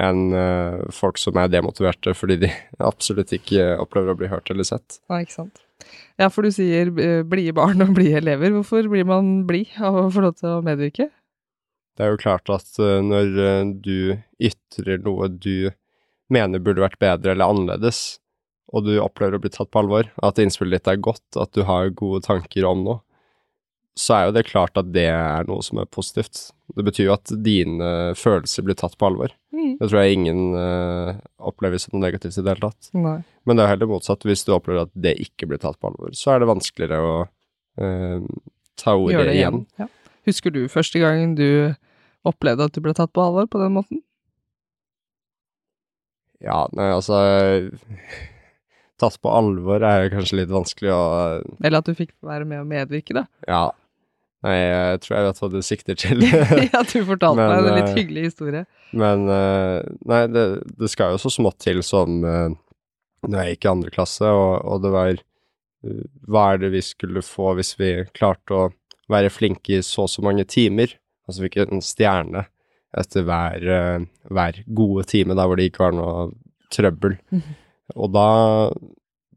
enn 0.00 0.30
eh, 0.34 0.80
folk 0.94 1.18
som 1.20 1.36
er 1.38 1.50
demotiverte 1.52 2.14
fordi 2.16 2.38
de 2.46 2.50
absolutt 2.90 3.32
ikke 3.36 3.74
opplever 3.82 4.14
å 4.14 4.18
bli 4.18 4.30
hørt 4.32 4.50
eller 4.50 4.66
sett. 4.66 4.98
Ja, 5.10 5.20
ikke 5.22 5.36
sant. 5.42 5.60
Ja, 6.20 6.28
for 6.28 6.44
du 6.44 6.50
sier 6.52 6.90
eh, 7.00 7.22
blide 7.26 7.54
barn 7.56 7.80
og 7.84 7.94
blide 7.96 8.18
elever. 8.20 8.50
Hvorfor 8.58 8.88
blir 8.90 9.06
man 9.08 9.44
blid 9.48 9.70
av 9.80 9.96
å 9.96 10.10
få 10.12 10.24
lov 10.26 10.36
til 10.40 10.50
å 10.58 10.62
medvirke? 10.66 11.08
Det 11.98 12.06
er 12.06 12.14
jo 12.14 12.22
klart 12.22 12.50
at 12.52 12.78
eh, 12.80 12.98
når 13.04 13.38
eh, 13.44 13.74
du 13.84 13.96
ytrer 14.50 15.02
noe 15.04 15.28
du 15.32 15.70
mener 16.30 16.62
burde 16.62 16.84
vært 16.84 17.00
bedre 17.02 17.34
eller 17.34 17.50
annerledes, 17.50 18.20
og 18.70 18.86
du 18.86 18.94
opplever 19.02 19.36
å 19.36 19.42
bli 19.42 19.50
tatt 19.50 19.70
på 19.72 19.82
alvor, 19.82 20.10
at 20.22 20.38
innspillet 20.38 20.78
ditt 20.78 20.90
er 20.92 21.02
godt, 21.02 21.26
at 21.34 21.50
du 21.56 21.64
har 21.66 21.90
gode 21.98 22.22
tanker 22.26 22.66
om 22.68 22.84
noe, 22.86 23.00
så 23.98 24.14
er 24.16 24.28
jo 24.28 24.34
det 24.36 24.46
klart 24.48 24.78
at 24.78 24.92
det 24.94 25.08
er 25.10 25.48
noe 25.48 25.64
som 25.66 25.80
er 25.82 25.88
positivt. 25.90 26.52
Det 26.76 26.84
betyr 26.86 27.08
jo 27.08 27.16
at 27.16 27.32
dine 27.44 27.90
følelser 28.16 28.64
blir 28.64 28.78
tatt 28.78 28.94
på 28.96 29.08
alvor. 29.10 29.34
Mm. 29.50 29.74
Det 29.80 29.88
tror 29.90 29.98
jeg 30.00 30.16
ingen 30.16 30.54
uh, 30.54 31.18
opplever 31.50 31.82
som 31.82 31.96
noe 31.96 32.06
negativt 32.06 32.38
i 32.38 32.44
det 32.44 32.54
hele 32.54 32.70
tatt. 32.70 32.92
Nei. 32.96 33.18
Men 33.44 33.58
det 33.58 33.66
er 33.66 33.72
heller 33.74 33.90
motsatt. 33.90 34.24
Hvis 34.28 34.46
du 34.46 34.54
opplever 34.54 34.86
at 34.86 34.94
det 34.94 35.16
ikke 35.26 35.50
blir 35.50 35.60
tatt 35.60 35.80
på 35.82 35.90
alvor, 35.90 36.14
så 36.16 36.32
er 36.32 36.40
det 36.40 36.50
vanskeligere 36.52 37.00
å 37.02 37.16
uh, 37.26 38.30
ta 38.80 38.94
ordet 38.96 39.26
igjen. 39.34 39.34
igjen. 39.34 39.64
Ja. 39.82 39.90
Husker 40.28 40.52
du 40.54 40.64
første 40.68 41.00
gangen 41.00 41.34
du 41.38 41.72
opplevde 42.26 42.66
at 42.68 42.76
du 42.76 42.82
ble 42.84 42.94
tatt 42.96 43.12
på 43.16 43.24
alvor 43.24 43.48
på 43.50 43.60
den 43.62 43.76
måten? 43.78 44.02
Ja, 46.40 46.64
nei, 46.76 46.88
altså 46.94 47.18
Tatt 49.00 49.16
på 49.20 49.32
alvor 49.32 49.84
er 49.84 50.10
kanskje 50.12 50.42
litt 50.42 50.52
vanskelig 50.52 50.92
å 50.92 51.02
Eller 51.60 51.80
at 51.80 51.88
du 51.88 51.96
fikk 51.96 52.12
være 52.24 52.48
med 52.48 52.62
å 52.62 52.68
medvirke, 52.68 53.16
da? 53.16 53.24
Ja. 53.48 53.62
Nei, 54.44 54.56
jeg 54.56 55.00
tror 55.04 55.16
jeg 55.16 55.26
vet 55.26 55.40
hva 55.42 55.48
du 55.52 55.58
sikter 55.64 55.96
til. 56.00 56.24
ja, 56.72 56.80
du 56.80 56.94
fortalte 57.04 57.36
Men, 57.36 57.50
meg 57.50 57.66
en 57.68 57.76
litt 57.76 57.90
eh, 57.90 57.96
hyggelig 57.98 58.22
historie. 58.30 58.62
Men 58.96 59.26
eh, 59.28 59.80
nei, 60.08 60.20
det, 60.32 60.44
det 60.80 60.88
skal 60.92 61.12
jo 61.14 61.20
så 61.20 61.32
smått 61.32 61.58
til 61.60 61.82
som 61.84 62.24
uh, 62.24 62.48
når 63.28 63.42
jeg 63.42 63.54
gikk 63.54 63.66
i 63.66 63.72
andre 63.74 63.92
klasse, 63.92 64.30
og, 64.32 64.52
og 64.64 64.84
det 64.84 64.92
var 64.94 65.10
eh, 65.12 66.04
Hva 66.28 66.46
er 66.54 66.62
det 66.62 66.72
vi 66.72 66.82
skulle 66.84 67.24
få 67.24 67.52
hvis 67.58 67.74
vi 67.80 67.92
klarte 68.16 68.56
å 68.56 68.70
være 69.10 69.32
flinke 69.32 69.78
i 69.78 69.84
så 69.86 70.06
og 70.06 70.12
så 70.12 70.24
mange 70.24 70.46
timer? 70.48 70.94
Altså 71.28 71.46
fikk 71.46 71.60
en 71.64 71.84
stjerne 71.84 72.46
etter 72.98 73.26
hver, 73.26 73.66
eh, 73.70 74.06
hver 74.34 74.62
gode 74.66 75.04
time, 75.10 75.36
der 75.38 75.46
hvor 75.46 75.58
det 75.58 75.70
ikke 75.70 75.84
var 75.84 75.96
noe 75.96 76.30
trøbbel. 76.74 77.18
Mhm. 77.30 77.58
Og 77.98 78.12
da, 78.14 78.28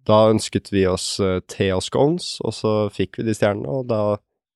da 0.06 0.20
ønsket 0.30 0.70
vi 0.74 0.86
oss 0.86 1.16
uh, 1.24 1.40
te 1.50 1.72
og 1.74 1.82
scones, 1.82 2.36
og 2.46 2.54
så 2.54 2.74
fikk 2.94 3.18
vi 3.18 3.26
de 3.26 3.34
stjernene, 3.34 3.66
og 3.66 3.88
da 3.90 4.02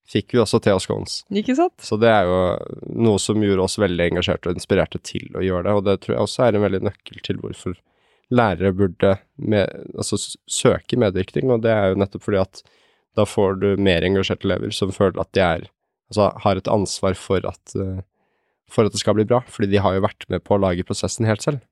fikk 0.08 0.36
vi 0.36 0.42
også 0.44 0.60
te 0.64 0.76
og 0.76 0.84
scones. 0.84 1.24
Ikke 1.34 1.56
sant? 1.58 1.76
Så 1.84 1.98
det 2.00 2.12
er 2.12 2.30
jo 2.30 2.38
noe 3.08 3.18
som 3.22 3.42
gjorde 3.42 3.66
oss 3.66 3.80
veldig 3.82 4.12
engasjerte 4.12 4.52
og 4.52 4.60
inspirerte 4.60 5.02
til 5.02 5.28
å 5.34 5.44
gjøre 5.44 5.66
det, 5.66 5.76
og 5.80 5.88
det 5.88 5.98
tror 6.04 6.16
jeg 6.16 6.28
også 6.28 6.46
er 6.46 6.58
en 6.58 6.66
veldig 6.68 6.84
nøkkel 6.88 7.24
til 7.26 7.42
hvorfor 7.42 7.78
lærere 8.38 8.74
burde 8.76 9.16
med, 9.40 9.72
altså, 9.96 10.20
søke 10.46 11.00
medvirkning, 11.00 11.52
og 11.54 11.64
det 11.66 11.74
er 11.74 11.92
jo 11.92 12.02
nettopp 12.04 12.28
fordi 12.28 12.44
at 12.44 12.64
da 13.18 13.26
får 13.26 13.58
du 13.64 13.70
mer 13.82 14.06
engasjerte 14.06 14.48
elever 14.48 14.74
som 14.76 14.94
føler 14.94 15.20
at 15.24 15.32
de 15.36 15.44
er, 15.44 15.66
altså, 16.12 16.30
har 16.44 16.60
et 16.60 16.70
ansvar 16.72 17.18
for 17.20 17.44
at, 17.50 17.76
eh, 17.76 18.04
for 18.72 18.88
at 18.88 18.94
det 18.94 19.02
skal 19.02 19.18
bli 19.18 19.28
bra, 19.28 19.42
fordi 19.50 19.72
de 19.74 19.82
har 19.82 19.98
jo 19.98 20.06
vært 20.06 20.28
med 20.32 20.46
på 20.46 20.56
å 20.56 20.62
lage 20.62 20.86
prosessen 20.88 21.28
helt 21.30 21.46
selv. 21.46 21.64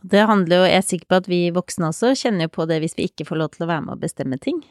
Det 0.00 0.24
handler 0.24 0.62
jo, 0.62 0.68
jeg 0.68 0.80
er 0.80 0.86
sikker 0.86 1.08
på 1.10 1.18
at 1.20 1.26
vi 1.28 1.40
voksne 1.52 1.90
også 1.90 2.14
kjenner 2.16 2.48
jo 2.48 2.54
på 2.54 2.64
det 2.68 2.80
hvis 2.80 2.96
vi 2.96 3.08
ikke 3.10 3.26
får 3.28 3.40
lov 3.40 3.50
til 3.52 3.66
å 3.66 3.70
være 3.70 3.84
med 3.84 3.98
og 3.98 4.04
bestemme 4.04 4.38
ting. 4.40 4.62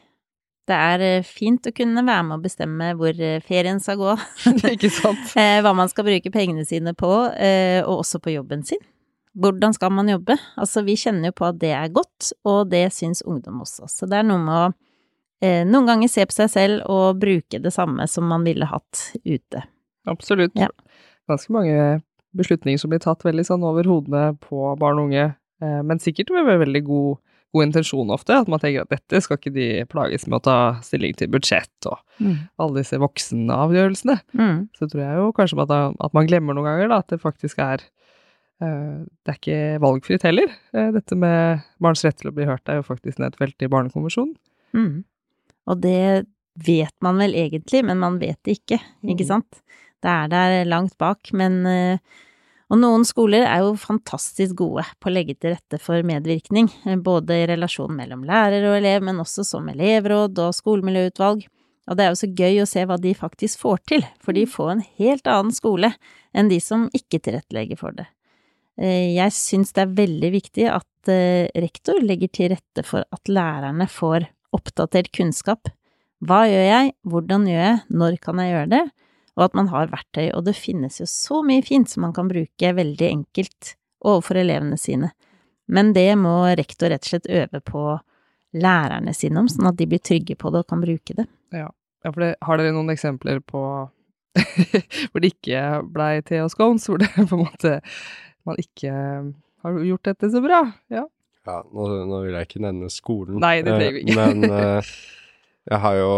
Det 0.70 0.78
er 0.78 1.04
eh, 1.06 1.26
fint 1.26 1.66
å 1.66 1.74
kunne 1.74 2.04
være 2.06 2.26
med 2.26 2.38
og 2.38 2.46
bestemme 2.46 2.92
hvor 2.98 3.14
eh, 3.26 3.42
ferien 3.46 3.82
skal 3.82 4.00
gå, 4.00 4.16
ikke 4.74 4.92
sant? 4.94 5.34
eh, 5.42 5.60
hva 5.66 5.74
man 5.78 5.90
skal 5.92 6.08
bruke 6.08 6.34
pengene 6.34 6.66
sine 6.66 6.96
på, 6.98 7.12
eh, 7.38 7.82
og 7.84 8.04
også 8.04 8.22
på 8.24 8.34
jobben 8.38 8.66
sin. 8.66 8.82
Hvordan 9.40 9.74
skal 9.76 9.94
man 9.94 10.10
jobbe? 10.10 10.36
Altså, 10.60 10.82
vi 10.86 10.98
kjenner 11.00 11.30
jo 11.30 11.38
på 11.38 11.48
at 11.48 11.60
det 11.62 11.72
er 11.78 11.94
godt, 11.94 12.32
og 12.50 12.72
det 12.74 12.88
syns 12.94 13.22
ungdom 13.26 13.62
også. 13.64 13.88
Så 13.90 14.10
det 14.10 14.20
er 14.20 14.28
noe 14.28 14.42
med 14.42 14.56
å 14.58 14.70
noen 15.42 15.86
ganger 15.88 16.10
se 16.12 16.26
på 16.28 16.36
seg 16.36 16.50
selv 16.52 16.82
og 16.92 17.20
bruke 17.22 17.62
det 17.64 17.72
samme 17.72 18.08
som 18.12 18.26
man 18.28 18.44
ville 18.44 18.66
hatt 18.68 19.14
ute. 19.24 19.62
Absolutt. 20.10 20.52
Ja. 20.60 20.68
Ganske 21.32 21.54
mange 21.56 22.02
beslutninger 22.36 22.80
som 22.82 22.92
blir 22.92 23.00
tatt 23.00 23.24
veldig 23.24 23.46
sånn 23.48 23.64
over 23.64 23.88
hodene 23.88 24.34
på 24.44 24.76
barn 24.82 25.00
og 25.00 25.08
unge, 25.10 25.30
eh, 25.62 25.82
men 25.82 26.00
sikkert 26.04 26.30
med 26.36 26.46
veldig 26.60 26.84
god 26.86 27.18
god 27.50 27.64
intensjon 27.66 28.12
ofte, 28.14 28.36
at 28.38 28.46
man 28.48 28.60
tenker 28.62 28.84
at 28.84 28.92
dette 28.94 29.24
skal 29.26 29.40
ikke 29.40 29.50
de 29.56 29.64
plages 29.90 30.28
med 30.30 30.38
å 30.38 30.44
ta 30.46 30.58
stilling 30.86 31.16
til 31.18 31.32
budsjett 31.34 31.88
og 31.90 31.98
Mm. 32.22 32.36
alle 32.60 32.76
disse 32.84 33.00
voksenavgjørelsene. 33.02 34.20
Mm. 34.38 34.70
Så 34.78 34.86
tror 34.86 35.02
jeg 35.02 35.16
jo 35.18 35.32
kanskje 35.34 35.64
at, 35.64 35.72
at 36.06 36.14
man 36.14 36.28
glemmer 36.28 36.54
noen 36.54 36.68
ganger 36.68 36.90
da, 36.92 37.00
at 37.02 37.08
det 37.10 37.22
faktisk 37.24 37.58
er 37.64 37.82
eh, 38.62 39.02
Det 39.26 39.34
er 39.34 39.40
ikke 39.40 39.80
valgfritt 39.82 40.22
heller. 40.28 40.52
Eh, 40.76 40.92
dette 40.92 41.16
med 41.18 41.62
barns 41.82 42.04
rett 42.06 42.18
til 42.20 42.30
å 42.30 42.36
bli 42.36 42.46
hørt 42.46 42.70
er 42.70 42.82
jo 42.82 42.86
faktisk 42.86 43.18
nedfelt 43.18 43.56
i 43.66 43.72
Barnekonvensjonen. 43.72 44.36
Mm. 44.76 45.04
Og 45.70 45.80
det 45.84 46.26
vet 46.66 46.96
man 47.06 47.20
vel 47.22 47.36
egentlig, 47.40 47.84
men 47.88 48.00
man 48.02 48.18
vet 48.20 48.40
det 48.44 48.58
ikke, 48.60 48.80
ikke 49.06 49.24
Mm. 49.24 49.28
sant? 49.28 49.62
Det 50.02 50.10
er 50.10 50.28
der 50.32 50.66
langt 50.66 50.98
bak, 50.98 51.32
men 51.34 51.66
eh, 51.68 51.98
Og 52.72 52.78
noen 52.78 53.02
skoler 53.04 53.48
er 53.50 53.64
jo 53.66 53.72
fantastisk 53.82 54.54
gode 54.60 54.84
på 55.02 55.10
å 55.10 55.14
legge 55.16 55.34
til 55.40 55.56
rette 55.56 55.80
for 55.82 56.04
medvirkning, 56.06 56.68
eh, 56.86 56.98
både 57.02 57.34
i 57.42 57.48
relasjon 57.50 57.96
mellom 57.98 58.22
lærer 58.24 58.62
og 58.70 58.78
elev, 58.78 59.02
men 59.02 59.18
også 59.18 59.44
som 59.44 59.66
elevråd 59.72 60.38
og 60.38 60.54
skolemiljøutvalg. 60.54 61.48
Og 61.90 61.98
det 61.98 62.06
er 62.06 62.12
jo 62.14 62.20
så 62.22 62.30
gøy 62.30 62.62
å 62.62 62.68
se 62.70 62.84
hva 62.86 63.00
de 63.02 63.16
faktisk 63.18 63.58
får 63.64 63.80
til, 63.90 64.06
for 64.22 64.34
de 64.38 64.46
får 64.46 64.72
en 64.76 64.84
helt 65.00 65.26
annen 65.26 65.52
skole 65.52 65.96
enn 66.36 66.48
de 66.52 66.60
som 66.62 66.88
ikke 66.94 67.18
tilrettelegger 67.26 67.76
for 67.80 67.92
det. 67.92 68.06
Eh, 68.78 69.16
Jeg 69.18 69.32
syns 69.34 69.74
det 69.74 69.82
er 69.88 69.96
veldig 70.06 70.32
viktig 70.32 70.70
at 70.70 70.86
rektor 71.58 71.98
legger 72.06 72.30
til 72.30 72.50
rette 72.54 72.86
for 72.86 73.02
at 73.12 73.24
lærerne 73.26 73.88
får 73.90 74.28
oppdatert 74.56 75.12
kunnskap. 75.16 75.70
Hva 76.26 76.44
gjør 76.50 76.66
jeg, 76.66 76.94
hvordan 77.08 77.48
gjør 77.48 77.64
jeg, 77.64 77.82
når 78.02 78.18
kan 78.24 78.42
jeg 78.42 78.54
gjøre 78.54 78.72
det, 78.74 78.84
og 79.40 79.46
at 79.46 79.56
man 79.56 79.70
har 79.72 79.92
verktøy, 79.92 80.30
og 80.36 80.44
det 80.50 80.58
finnes 80.60 81.00
jo 81.00 81.08
så 81.08 81.40
mye 81.48 81.64
fint 81.64 81.88
som 81.90 82.04
man 82.04 82.16
kan 82.16 82.28
bruke 82.32 82.74
veldig 82.76 83.08
enkelt 83.08 83.76
overfor 84.04 84.40
elevene 84.42 84.78
sine. 84.80 85.14
Men 85.70 85.94
det 85.96 86.12
må 86.20 86.42
rektor 86.60 86.92
rett 86.92 87.06
og 87.06 87.14
slett 87.14 87.30
øve 87.30 87.62
på 87.64 87.84
lærerne 88.58 89.14
sine 89.14 89.44
om, 89.44 89.48
sånn 89.52 89.70
at 89.70 89.78
de 89.80 89.88
blir 89.88 90.02
trygge 90.02 90.36
på 90.40 90.52
det 90.52 90.64
og 90.64 90.72
kan 90.72 90.82
bruke 90.82 91.16
det. 91.16 91.28
Ja, 91.56 91.70
for 92.10 92.24
det, 92.24 92.34
har 92.44 92.60
dere 92.60 92.74
noen 92.76 92.92
eksempler 92.92 93.40
på 93.46 93.62
hvor 95.12 95.22
det 95.22 95.34
ikke 95.34 95.62
blei 95.94 96.20
te 96.26 96.42
og 96.44 96.52
scones, 96.54 96.88
hvor 96.90 97.00
det 97.02 97.10
på 97.16 97.38
en 97.38 97.46
måte 97.46 97.78
man 98.48 98.60
ikke 98.62 98.92
har 99.64 99.80
gjort 99.86 100.10
dette 100.10 100.32
så 100.34 100.42
bra? 100.44 100.64
Ja. 100.92 101.06
Ja, 101.48 101.60
nå, 101.64 101.86
nå 102.10 102.24
vil 102.26 102.36
jeg 102.36 102.50
ikke 102.50 102.64
nevne 102.64 102.90
skolen. 102.92 103.40
Nei, 103.42 103.60
det 103.64 103.76
trenger 103.76 103.96
vi 103.96 104.02
ikke. 104.04 104.16
Eh, 104.16 104.34
Men 104.34 104.52
uh, 104.52 104.90
jeg 105.70 105.84
har 105.86 106.00
jo 106.00 106.10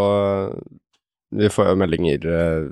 Vi 1.42 1.52
får 1.52 1.70
jo 1.72 1.76
meldinger 1.80 2.26
uh, 2.28 2.72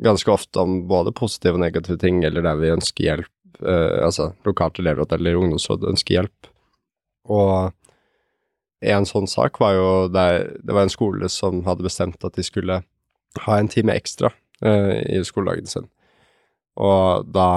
ganske 0.00 0.32
ofte 0.32 0.62
om 0.62 0.80
både 0.90 1.12
positive 1.12 1.58
og 1.58 1.64
negative 1.64 2.00
ting, 2.00 2.22
eller 2.24 2.46
der 2.46 2.58
vi 2.60 2.72
ønsker 2.72 3.06
hjelp. 3.06 3.32
Uh, 3.60 4.00
altså 4.06 4.30
lokalt 4.48 4.80
elevråd 4.80 5.12
eller 5.18 5.36
ungdomsråd 5.36 5.84
ønsker 5.90 6.16
hjelp. 6.16 6.50
Og 7.30 7.76
en 8.80 9.04
sånn 9.04 9.28
sak 9.28 9.60
var 9.60 9.76
jo 9.76 9.88
der 10.08 10.54
det 10.64 10.72
var 10.72 10.86
en 10.86 10.92
skole 10.92 11.28
som 11.28 11.60
hadde 11.66 11.84
bestemt 11.84 12.24
at 12.24 12.38
de 12.38 12.44
skulle 12.46 12.80
ha 13.44 13.58
en 13.60 13.68
time 13.70 13.92
ekstra 13.94 14.32
i 14.64 15.20
skoledagen 15.24 15.68
sin. 15.68 15.84
Og 16.80 17.28
da 17.32 17.50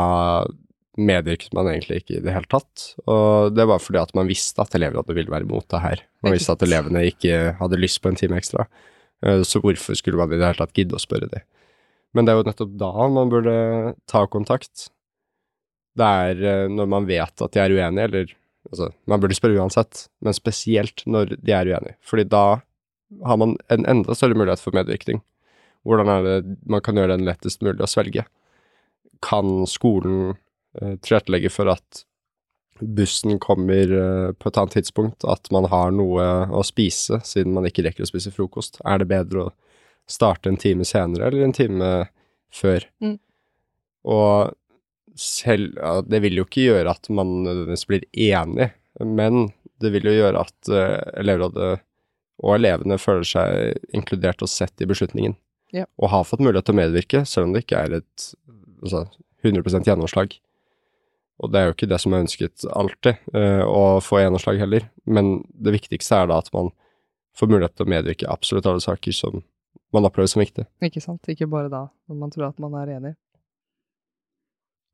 medvirket 0.99 1.53
man 1.57 1.69
egentlig 1.71 2.01
ikke 2.01 2.17
i 2.19 2.23
det 2.23 2.33
hele 2.35 2.49
tatt. 2.51 2.93
Og 3.09 3.53
det 3.55 3.65
var 3.69 3.81
fordi 3.81 4.01
at 4.01 4.13
man 4.17 4.29
visste 4.29 4.61
at 4.61 4.75
elevrådet 4.77 5.15
ville 5.17 5.33
være 5.33 5.47
imot 5.47 5.67
det 5.73 5.81
her. 5.83 6.03
Man 6.25 6.35
visste 6.35 6.53
at 6.53 6.65
elevene 6.65 7.05
ikke 7.09 7.55
hadde 7.59 7.79
lyst 7.81 8.01
på 8.03 8.11
en 8.11 8.19
time 8.19 8.37
ekstra. 8.37 8.67
Eh, 9.25 9.41
Så 9.47 9.61
hvorfor 9.63 9.97
skulle 9.97 10.19
man 10.19 10.31
i 10.31 10.37
det 10.37 10.45
hele 10.45 10.61
tatt 10.61 10.75
gidde 10.77 10.97
å 10.97 11.01
spørre 11.01 11.29
de? 11.31 11.41
Men 12.13 12.25
det 12.25 12.33
er 12.33 12.37
jo 12.41 12.45
nettopp 12.45 12.75
da 12.77 12.91
man 13.09 13.31
burde 13.31 13.55
ta 14.09 14.25
kontakt. 14.29 14.89
Det 15.97 16.05
er 16.05 16.45
eh, 16.45 16.67
når 16.69 16.89
man 16.89 17.09
vet 17.09 17.41
at 17.41 17.53
de 17.53 17.61
er 17.63 17.73
uenige, 17.73 18.05
eller 18.09 18.35
altså, 18.69 18.91
man 19.09 19.23
burde 19.23 19.37
spørre 19.37 19.57
uansett, 19.57 20.07
men 20.21 20.37
spesielt 20.37 21.05
når 21.09 21.37
de 21.39 21.55
er 21.57 21.73
uenige. 21.73 21.97
Fordi 22.05 22.27
da 22.29 22.45
har 23.25 23.37
man 23.37 23.57
en 23.73 23.85
enda 23.89 24.15
større 24.17 24.37
mulighet 24.37 24.61
for 24.61 24.73
medvirkning. 24.77 25.21
Hvordan 25.83 26.09
er 26.09 26.23
det 26.23 26.37
man 26.69 26.81
kan 26.81 26.95
gjøre 26.95 27.17
den 27.17 27.27
lettest 27.27 27.61
mulig 27.65 27.81
å 27.83 27.89
svelge? 27.89 28.23
Kan 29.23 29.65
skolen 29.69 30.35
tilrettelegge 30.79 31.51
for 31.53 31.69
at 31.73 32.03
bussen 32.79 33.39
kommer 33.39 33.91
eh, 33.91 34.31
på 34.31 34.49
et 34.49 34.57
annet 34.57 34.77
tidspunkt, 34.77 35.23
at 35.23 35.51
man 35.53 35.67
har 35.71 35.93
noe 35.95 36.25
å 36.49 36.63
spise 36.65 37.19
siden 37.27 37.53
man 37.55 37.67
ikke 37.69 37.85
rekker 37.85 38.05
å 38.05 38.09
spise 38.09 38.33
frokost? 38.33 38.79
Er 38.85 39.01
det 39.01 39.09
bedre 39.11 39.45
å 39.45 39.53
starte 40.09 40.51
en 40.51 40.59
time 40.59 40.85
senere 40.87 41.29
eller 41.29 41.45
en 41.45 41.55
time 41.55 41.93
før? 42.53 42.87
Mm. 43.03 43.17
Og 44.03 44.53
selv 45.19 45.77
ja, 45.77 46.01
Det 46.01 46.19
vil 46.23 46.39
jo 46.39 46.43
ikke 46.47 46.65
gjøre 46.65 46.95
at 46.95 47.09
man 47.13 47.43
nødvendigvis 47.43 47.85
blir 47.89 48.05
enig, 48.17 48.71
men 48.99 49.51
det 49.81 49.91
vil 49.93 50.07
jo 50.09 50.15
gjøre 50.15 50.41
at 50.41 50.71
uh, 50.73 51.19
elevrådet 51.21 51.67
og 52.43 52.55
elevene 52.55 52.97
føler 52.97 53.27
seg 53.27 53.93
inkludert 53.93 54.41
og 54.41 54.49
sett 54.49 54.81
i 54.81 54.87
beslutningen. 54.89 55.35
Ja. 55.73 55.85
Og 56.01 56.09
har 56.09 56.25
fått 56.25 56.41
mulighet 56.41 56.65
til 56.65 56.73
å 56.73 56.79
medvirke, 56.79 57.21
selv 57.29 57.47
om 57.47 57.53
det 57.53 57.63
ikke 57.63 57.83
er 57.85 57.99
et 57.99 58.25
altså, 58.81 59.05
100% 59.45 59.89
gjennomslag. 59.89 60.33
Og 61.41 61.51
det 61.51 61.59
er 61.59 61.67
jo 61.67 61.75
ikke 61.75 61.89
det 61.89 61.99
som 62.01 62.13
er 62.13 62.23
ønsket 62.23 62.65
alltid, 62.69 63.17
eh, 63.33 63.63
å 63.65 63.99
få 64.03 64.21
gjennomslag 64.21 64.61
heller. 64.61 64.85
Men 65.05 65.39
det 65.53 65.73
viktigste 65.79 66.21
er 66.21 66.29
da 66.29 66.39
at 66.43 66.51
man 66.53 66.69
får 67.37 67.49
mulighet 67.49 67.75
til 67.77 67.87
å 67.87 67.93
medvirke 67.95 68.27
i 68.27 68.31
absolutt 68.31 68.69
alle 68.69 68.83
saker 68.83 69.15
som 69.17 69.41
man 69.93 70.07
opplever 70.07 70.29
som 70.29 70.43
viktig. 70.43 70.65
Ikke 70.85 71.01
sant? 71.03 71.29
Ikke 71.29 71.49
bare 71.49 71.71
da, 71.73 71.87
når 72.09 72.19
man 72.21 72.33
tror 72.33 72.49
at 72.51 72.61
man 72.61 72.77
er 72.81 72.95
enig. 72.95 73.13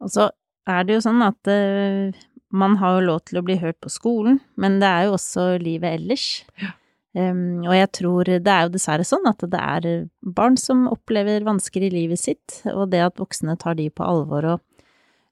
Og 0.03 0.11
så 0.13 0.29
er 0.69 0.85
det 0.87 0.95
jo 0.95 1.03
sånn 1.03 1.23
at 1.25 1.51
uh, 1.51 2.15
man 2.55 2.77
har 2.79 2.97
jo 2.97 3.07
lov 3.07 3.23
til 3.27 3.39
å 3.39 3.45
bli 3.45 3.57
hørt 3.59 3.79
på 3.83 3.91
skolen, 3.91 4.39
men 4.59 4.79
det 4.79 4.87
er 4.87 5.07
jo 5.07 5.17
også 5.17 5.51
livet 5.61 5.99
ellers. 5.99 6.27
Um, 7.17 7.65
og 7.65 7.73
jeg 7.73 7.89
tror 7.97 8.29
det 8.29 8.53
er 8.53 8.67
jo 8.67 8.73
dessverre 8.75 9.07
sånn 9.07 9.27
at 9.27 9.43
det 9.51 9.59
er 9.59 9.87
barn 10.21 10.55
som 10.61 10.87
opplever 10.91 11.43
vansker 11.47 11.83
i 11.87 11.91
livet 11.93 12.21
sitt, 12.21 12.61
og 12.69 12.91
det 12.93 13.01
at 13.07 13.19
voksne 13.19 13.57
tar 13.59 13.79
de 13.79 13.89
på 13.91 14.05
alvor 14.05 14.53
og 14.55 14.65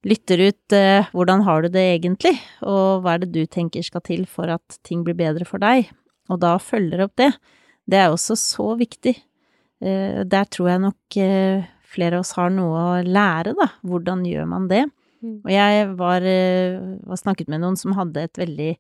lytter 0.07 0.41
ut 0.49 0.75
eh, 0.75 1.07
hvordan 1.13 1.43
har 1.47 1.63
du 1.63 1.71
det 1.73 1.85
egentlig, 1.97 2.33
og 2.63 3.03
hva 3.03 3.15
er 3.15 3.23
det 3.23 3.31
du 3.35 3.43
tenker 3.45 3.85
skal 3.85 4.03
til 4.05 4.25
for 4.29 4.49
at 4.53 4.79
ting 4.87 5.03
blir 5.05 5.17
bedre 5.17 5.47
for 5.47 5.61
deg, 5.63 5.89
og 6.31 6.41
da 6.43 6.55
følger 6.61 7.05
opp 7.05 7.15
det, 7.19 7.31
det 7.87 7.99
er 8.01 8.11
også 8.11 8.35
så 8.39 8.73
viktig. 8.79 9.15
Eh, 9.83 10.21
der 10.27 10.47
tror 10.51 10.71
jeg 10.73 10.83
nok 10.83 11.17
eh, 11.21 11.67
flere 11.87 12.19
av 12.19 12.25
oss 12.25 12.35
har 12.37 12.51
noe 12.53 12.77
å 12.77 13.01
lære, 13.05 13.55
da. 13.57 13.69
Hvordan 13.87 14.25
gjør 14.27 14.47
man 14.49 14.67
det? 14.71 14.85
Mm. 15.23 15.39
Og 15.43 15.51
jeg 15.53 15.89
var, 15.99 16.25
eh, 16.27 16.79
var 17.07 17.21
snakket 17.21 17.51
med 17.51 17.63
noen 17.63 17.77
som 17.79 17.95
hadde 17.97 18.27
et 18.27 18.41
veldig 18.41 18.71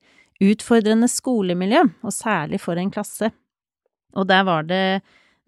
utfordrende 0.47 1.09
skolemiljø, 1.09 1.85
og 2.05 2.13
særlig 2.13 2.59
for 2.61 2.77
en 2.77 2.91
klasse. 2.93 3.31
Og 4.17 4.27
der 4.29 4.43
var 4.47 4.67
det 4.67 5.01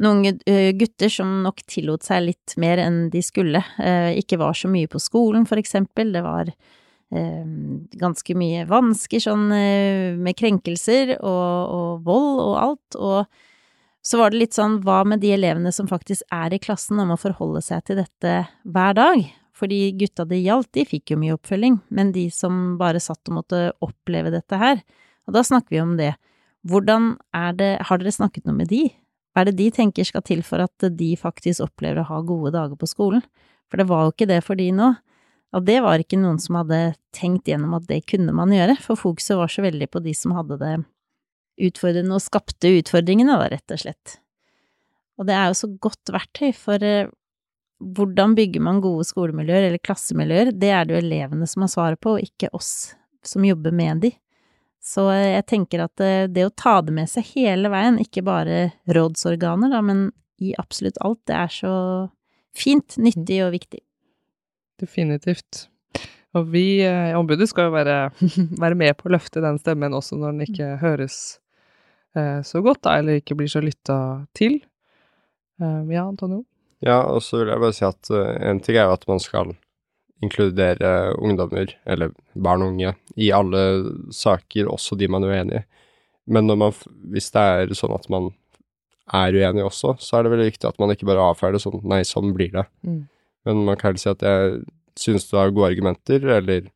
noen 0.03 0.39
eh, 0.47 0.71
gutter 0.77 1.11
som 1.11 1.39
nok 1.43 1.63
tillot 1.67 2.05
seg 2.07 2.23
litt 2.27 2.55
mer 2.61 2.81
enn 2.83 3.07
de 3.13 3.21
skulle. 3.25 3.61
Eh, 3.81 4.15
Ikke 4.21 4.39
var 4.41 4.57
så 4.57 4.71
mye 4.71 4.89
på 4.91 5.01
skolen, 5.03 5.47
for 5.49 5.59
eksempel. 5.61 6.13
Det 6.15 6.23
var 6.25 6.49
eh, 6.49 7.45
ganske 7.99 8.37
mye 8.39 8.65
vansker 8.69 9.23
sånn 9.23 9.49
med 10.23 10.37
krenkelser 10.39 11.17
og, 11.19 11.75
og 11.75 12.07
vold 12.07 12.41
og 12.45 12.55
alt. 12.63 12.99
Og 12.99 14.05
så 14.05 14.21
var 14.21 14.31
det 14.31 14.39
litt 14.45 14.55
sånn, 14.55 14.79
hva 14.85 15.01
med 15.07 15.21
de 15.23 15.33
elevene 15.35 15.73
som 15.75 15.89
faktisk 15.89 16.23
er 16.31 16.55
i 16.55 16.61
klassen 16.63 17.01
om 17.03 17.11
å 17.13 17.19
forholde 17.19 17.61
seg 17.65 17.83
til 17.89 17.99
dette 17.99 18.39
hver 18.63 18.95
dag? 18.97 19.27
Fordi 19.59 19.89
gutta 19.99 20.23
det 20.23 20.39
gjaldt, 20.39 20.71
de 20.77 20.85
fikk 20.87 21.11
jo 21.11 21.19
mye 21.19 21.35
oppfølging, 21.35 21.81
men 21.91 22.13
de 22.15 22.29
som 22.31 22.77
bare 22.79 23.01
satt 23.03 23.27
og 23.27 23.41
måtte 23.41 23.59
oppleve 23.83 24.31
dette 24.31 24.55
her, 24.55 24.79
og 25.27 25.35
da 25.35 25.43
snakker 25.43 25.75
vi 25.75 25.81
om 25.83 25.97
det. 25.99 26.13
Hvordan 26.67 27.17
er 27.35 27.55
det, 27.59 27.69
har 27.87 27.99
dere 27.99 28.13
snakket 28.15 28.47
noe 28.47 28.55
med 28.55 28.71
de? 28.71 28.85
Hva 29.39 29.45
er 29.45 29.53
det 29.53 29.61
de 29.61 29.69
tenker 29.71 30.03
skal 30.03 30.23
til 30.27 30.41
for 30.43 30.59
at 30.59 30.83
de 30.99 31.13
faktisk 31.15 31.63
opplever 31.63 32.01
å 32.01 32.09
ha 32.09 32.17
gode 32.27 32.51
dager 32.51 32.75
på 32.75 32.89
skolen? 32.91 33.21
For 33.71 33.79
det 33.79 33.85
var 33.87 34.01
jo 34.03 34.11
ikke 34.11 34.27
det 34.27 34.41
for 34.43 34.59
de 34.59 34.65
nå. 34.75 34.89
Og 35.55 35.63
det 35.63 35.77
var 35.79 36.03
ikke 36.03 36.19
noen 36.19 36.41
som 36.43 36.57
hadde 36.59 36.97
tenkt 37.15 37.47
gjennom 37.47 37.77
at 37.77 37.85
det 37.87 38.01
kunne 38.11 38.35
man 38.35 38.51
gjøre, 38.51 38.75
for 38.83 38.99
fokuset 38.99 39.39
var 39.39 39.47
så 39.47 39.63
veldig 39.63 39.87
på 39.93 40.01
de 40.03 40.11
som 40.17 40.35
hadde 40.35 40.57
det 40.59 40.73
utfordrende 41.69 42.17
og 42.19 42.25
skapte 42.25 42.73
utfordringene, 42.81 43.37
da, 43.39 43.47
rett 43.55 43.75
og 43.77 43.79
slett. 43.79 44.19
Og 45.15 45.31
det 45.31 45.39
er 45.39 45.47
jo 45.47 45.57
så 45.61 45.71
godt 45.87 46.11
verktøy, 46.11 46.51
for 46.59 46.83
eh, 46.83 47.07
hvordan 47.79 48.35
bygger 48.35 48.67
man 48.67 48.83
gode 48.83 49.07
skolemiljøer 49.07 49.69
eller 49.69 49.87
klassemiljøer, 49.87 50.51
det 50.51 50.75
er 50.75 50.83
det 50.83 50.97
jo 50.97 51.01
elevene 51.05 51.47
som 51.47 51.63
har 51.63 51.71
svaret 51.71 52.03
på, 52.03 52.17
og 52.17 52.27
ikke 52.27 52.51
oss 52.59 52.91
som 53.23 53.47
jobber 53.47 53.71
med 53.71 54.03
de. 54.03 54.13
Så 54.83 55.09
eh, 55.11 55.35
jeg 55.35 55.47
tenker 55.51 55.83
at 55.85 56.03
eh, 56.03 56.27
det 56.31 56.47
å 56.47 56.53
ta 56.55 56.79
det 56.85 56.95
med 56.95 57.09
seg 57.11 57.27
hele 57.35 57.71
veien, 57.71 57.99
ikke 58.01 58.23
bare 58.25 58.69
rådsorganer, 58.89 59.73
da, 59.73 59.81
men 59.85 60.07
i 60.39 60.53
absolutt 60.59 60.99
alt, 61.03 61.19
det 61.27 61.35
er 61.35 61.51
så 61.51 61.73
fint, 62.55 62.95
nyttig 63.01 63.41
og 63.45 63.53
viktig. 63.57 63.81
Definitivt. 64.79 65.67
Og 66.37 66.47
vi 66.53 66.79
eh, 66.85 67.11
i 67.11 67.17
ombudet 67.17 67.49
skal 67.51 67.69
jo 67.69 67.75
være, 67.75 67.99
være 68.63 68.79
med 68.79 68.97
på 68.99 69.09
å 69.09 69.13
løfte 69.15 69.43
den 69.43 69.59
stemmen 69.61 69.95
også 69.97 70.19
når 70.19 70.35
den 70.35 70.47
ikke 70.47 70.73
høres 70.83 71.19
eh, 72.15 72.39
så 72.45 72.63
godt, 72.65 72.83
da, 72.85 72.99
eller 73.01 73.19
ikke 73.19 73.37
blir 73.39 73.51
så 73.51 73.63
lytta 73.63 73.99
til. 74.37 74.61
Eh, 75.59 75.81
ja, 75.91 76.05
Antonio? 76.05 76.45
Ja, 76.85 77.01
og 77.11 77.23
så 77.25 77.41
vil 77.41 77.51
jeg 77.51 77.63
bare 77.65 77.75
si 77.75 77.83
at 77.87 78.11
eh, 78.13 78.35
en 78.47 78.61
ting 78.63 78.77
er 78.79 78.87
jo 78.87 78.95
at 78.95 79.09
man 79.09 79.19
skal 79.23 79.55
inkludere 80.23 81.13
ungdommer, 81.15 81.71
eller 81.87 82.11
barn 82.35 82.63
og 82.65 82.73
unge, 82.73 82.93
i 83.15 83.29
alle 83.35 83.61
saker, 84.13 84.67
også 84.71 84.97
de 84.99 85.07
man 85.11 85.25
er 85.25 85.35
uenig 85.35 85.61
i. 85.61 85.65
Men 86.29 86.51
man, 86.51 86.75
hvis 87.09 87.31
det 87.33 87.41
er 87.41 87.71
sånn 87.77 87.95
at 87.95 88.05
man 88.11 88.29
er 89.15 89.33
uenig 89.33 89.63
også, 89.65 89.95
så 90.03 90.17
er 90.17 90.25
det 90.25 90.33
veldig 90.35 90.49
viktig 90.51 90.67
at 90.69 90.81
man 90.81 90.93
ikke 90.93 91.07
bare 91.09 91.31
avfeier 91.31 91.55
det 91.55 91.63
sånn 91.63 91.79
nei, 91.89 92.03
sånn 92.05 92.35
blir 92.35 92.51
det. 92.53 92.65
Mm. 92.85 92.99
Men 93.47 93.63
man 93.65 93.79
kan 93.79 93.89
heller 93.89 94.03
si 94.03 94.11
at 94.11 94.25
jeg 94.25 94.59
synes 94.99 95.25
du 95.29 95.37
har 95.39 95.53
gode 95.55 95.71
argumenter, 95.71 96.27
eller 96.37 96.67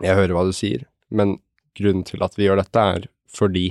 jeg 0.00 0.16
hører 0.16 0.34
hva 0.34 0.46
du 0.48 0.54
sier, 0.56 0.86
men 1.12 1.38
grunnen 1.78 2.06
til 2.08 2.24
at 2.24 2.34
vi 2.38 2.48
gjør 2.48 2.62
dette 2.62 2.86
er 2.96 3.06
fordi, 3.30 3.68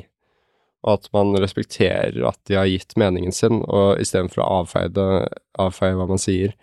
og 0.85 0.93
at 0.95 1.09
man 1.15 1.35
respekterer 1.41 2.21
at 2.29 2.39
de 2.47 2.55
har 2.55 2.69
gitt 2.69 2.95
meningen 2.99 3.35
sin, 3.35 3.59
og 3.67 3.99
istedenfor 3.99 4.45
å 4.45 4.51
avfeie, 4.61 4.91
det, 4.95 5.07
avfeie 5.59 5.97
hva 5.97 6.07
man 6.07 6.21
sier, 6.21 6.53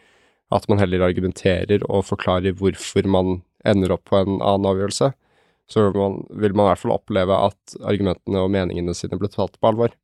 at 0.54 0.66
man 0.70 0.78
heller 0.78 1.04
argumenterer 1.08 1.82
og 1.90 2.06
forklarer 2.06 2.54
hvorfor 2.58 3.08
man 3.10 3.40
ender 3.66 3.94
opp 3.96 4.06
på 4.10 4.20
en 4.20 4.36
annen 4.38 4.68
avgjørelse, 4.70 5.10
så 5.66 5.82
vil 5.88 5.98
man, 5.98 6.20
vil 6.30 6.54
man 6.54 6.68
i 6.68 6.70
hvert 6.70 6.82
fall 6.84 6.94
oppleve 6.94 7.38
at 7.48 7.78
argumentene 7.82 8.42
og 8.44 8.52
meningene 8.54 8.94
sine 8.94 9.18
blir 9.18 9.32
tatt 9.32 9.56
på 9.58 9.70
alvor. 9.72 9.94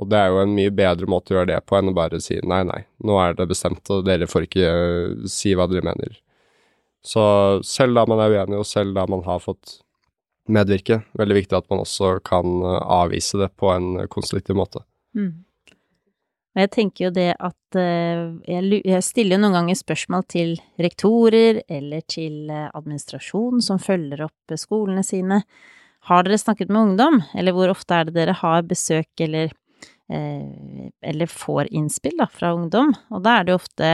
Og 0.00 0.08
det 0.12 0.18
er 0.20 0.32
jo 0.32 0.42
en 0.42 0.54
mye 0.56 0.72
bedre 0.76 1.08
måte 1.08 1.32
å 1.32 1.38
gjøre 1.38 1.50
det 1.54 1.62
på 1.68 1.76
enn 1.78 1.90
å 1.92 1.96
bare 1.96 2.20
si 2.24 2.38
nei, 2.44 2.62
nei, 2.68 2.82
nå 3.04 3.16
er 3.20 3.36
det 3.36 3.48
bestemt, 3.48 3.84
og 3.92 4.04
dere 4.08 4.28
får 4.28 4.48
ikke 4.48 4.70
uh, 4.72 5.26
si 5.30 5.54
hva 5.56 5.68
dere 5.68 5.84
mener. 5.84 6.18
Så 7.06 7.22
selv 7.64 7.96
da 7.96 8.04
man 8.08 8.20
er 8.20 8.34
uenig, 8.34 8.60
og 8.60 8.68
selv 8.68 8.96
da 8.96 9.06
man 9.08 9.24
har 9.28 9.40
fått 9.44 9.78
medvirke, 10.52 11.00
veldig 11.18 11.38
viktig 11.40 11.56
at 11.58 11.68
man 11.72 11.82
også 11.84 12.16
kan 12.26 12.60
uh, 12.64 12.80
avvise 13.00 13.40
det 13.40 13.50
på 13.60 13.72
en 13.72 14.04
konstruktiv 14.12 14.58
måte. 14.58 14.84
Mm. 15.16 15.45
Og 16.56 16.62
jeg 16.64 16.72
tenker 16.72 17.04
jo 17.04 17.12
det 17.12 17.28
at 17.36 17.76
uh, 17.76 18.32
jeg, 18.48 19.02
stiller 19.04 19.36
jo 19.36 19.42
noen 19.44 19.58
ganger 19.58 19.76
spørsmål 19.76 20.24
til 20.32 20.56
rektorer 20.80 21.60
eller 21.68 22.02
til 22.08 22.48
administrasjonen 22.48 23.60
som 23.64 23.82
følger 23.82 24.24
opp 24.24 24.56
skolene 24.56 25.04
sine. 25.04 25.42
Har 26.08 26.24
dere 26.24 26.40
snakket 26.40 26.72
med 26.72 26.80
ungdom, 26.94 27.20
eller 27.36 27.52
hvor 27.52 27.72
ofte 27.72 27.98
er 27.98 28.08
det 28.08 28.16
dere 28.16 28.36
har 28.40 28.64
besøk 28.64 29.26
eller 29.26 29.52
Eh, 30.08 31.10
eller 31.10 31.26
får 31.26 31.66
innspill 31.74 32.16
da, 32.18 32.26
fra 32.32 32.52
ungdom. 32.54 32.94
Og 33.10 33.22
da 33.24 33.38
er 33.38 33.46
det 33.46 33.54
jo 33.54 33.62
ofte, 33.62 33.90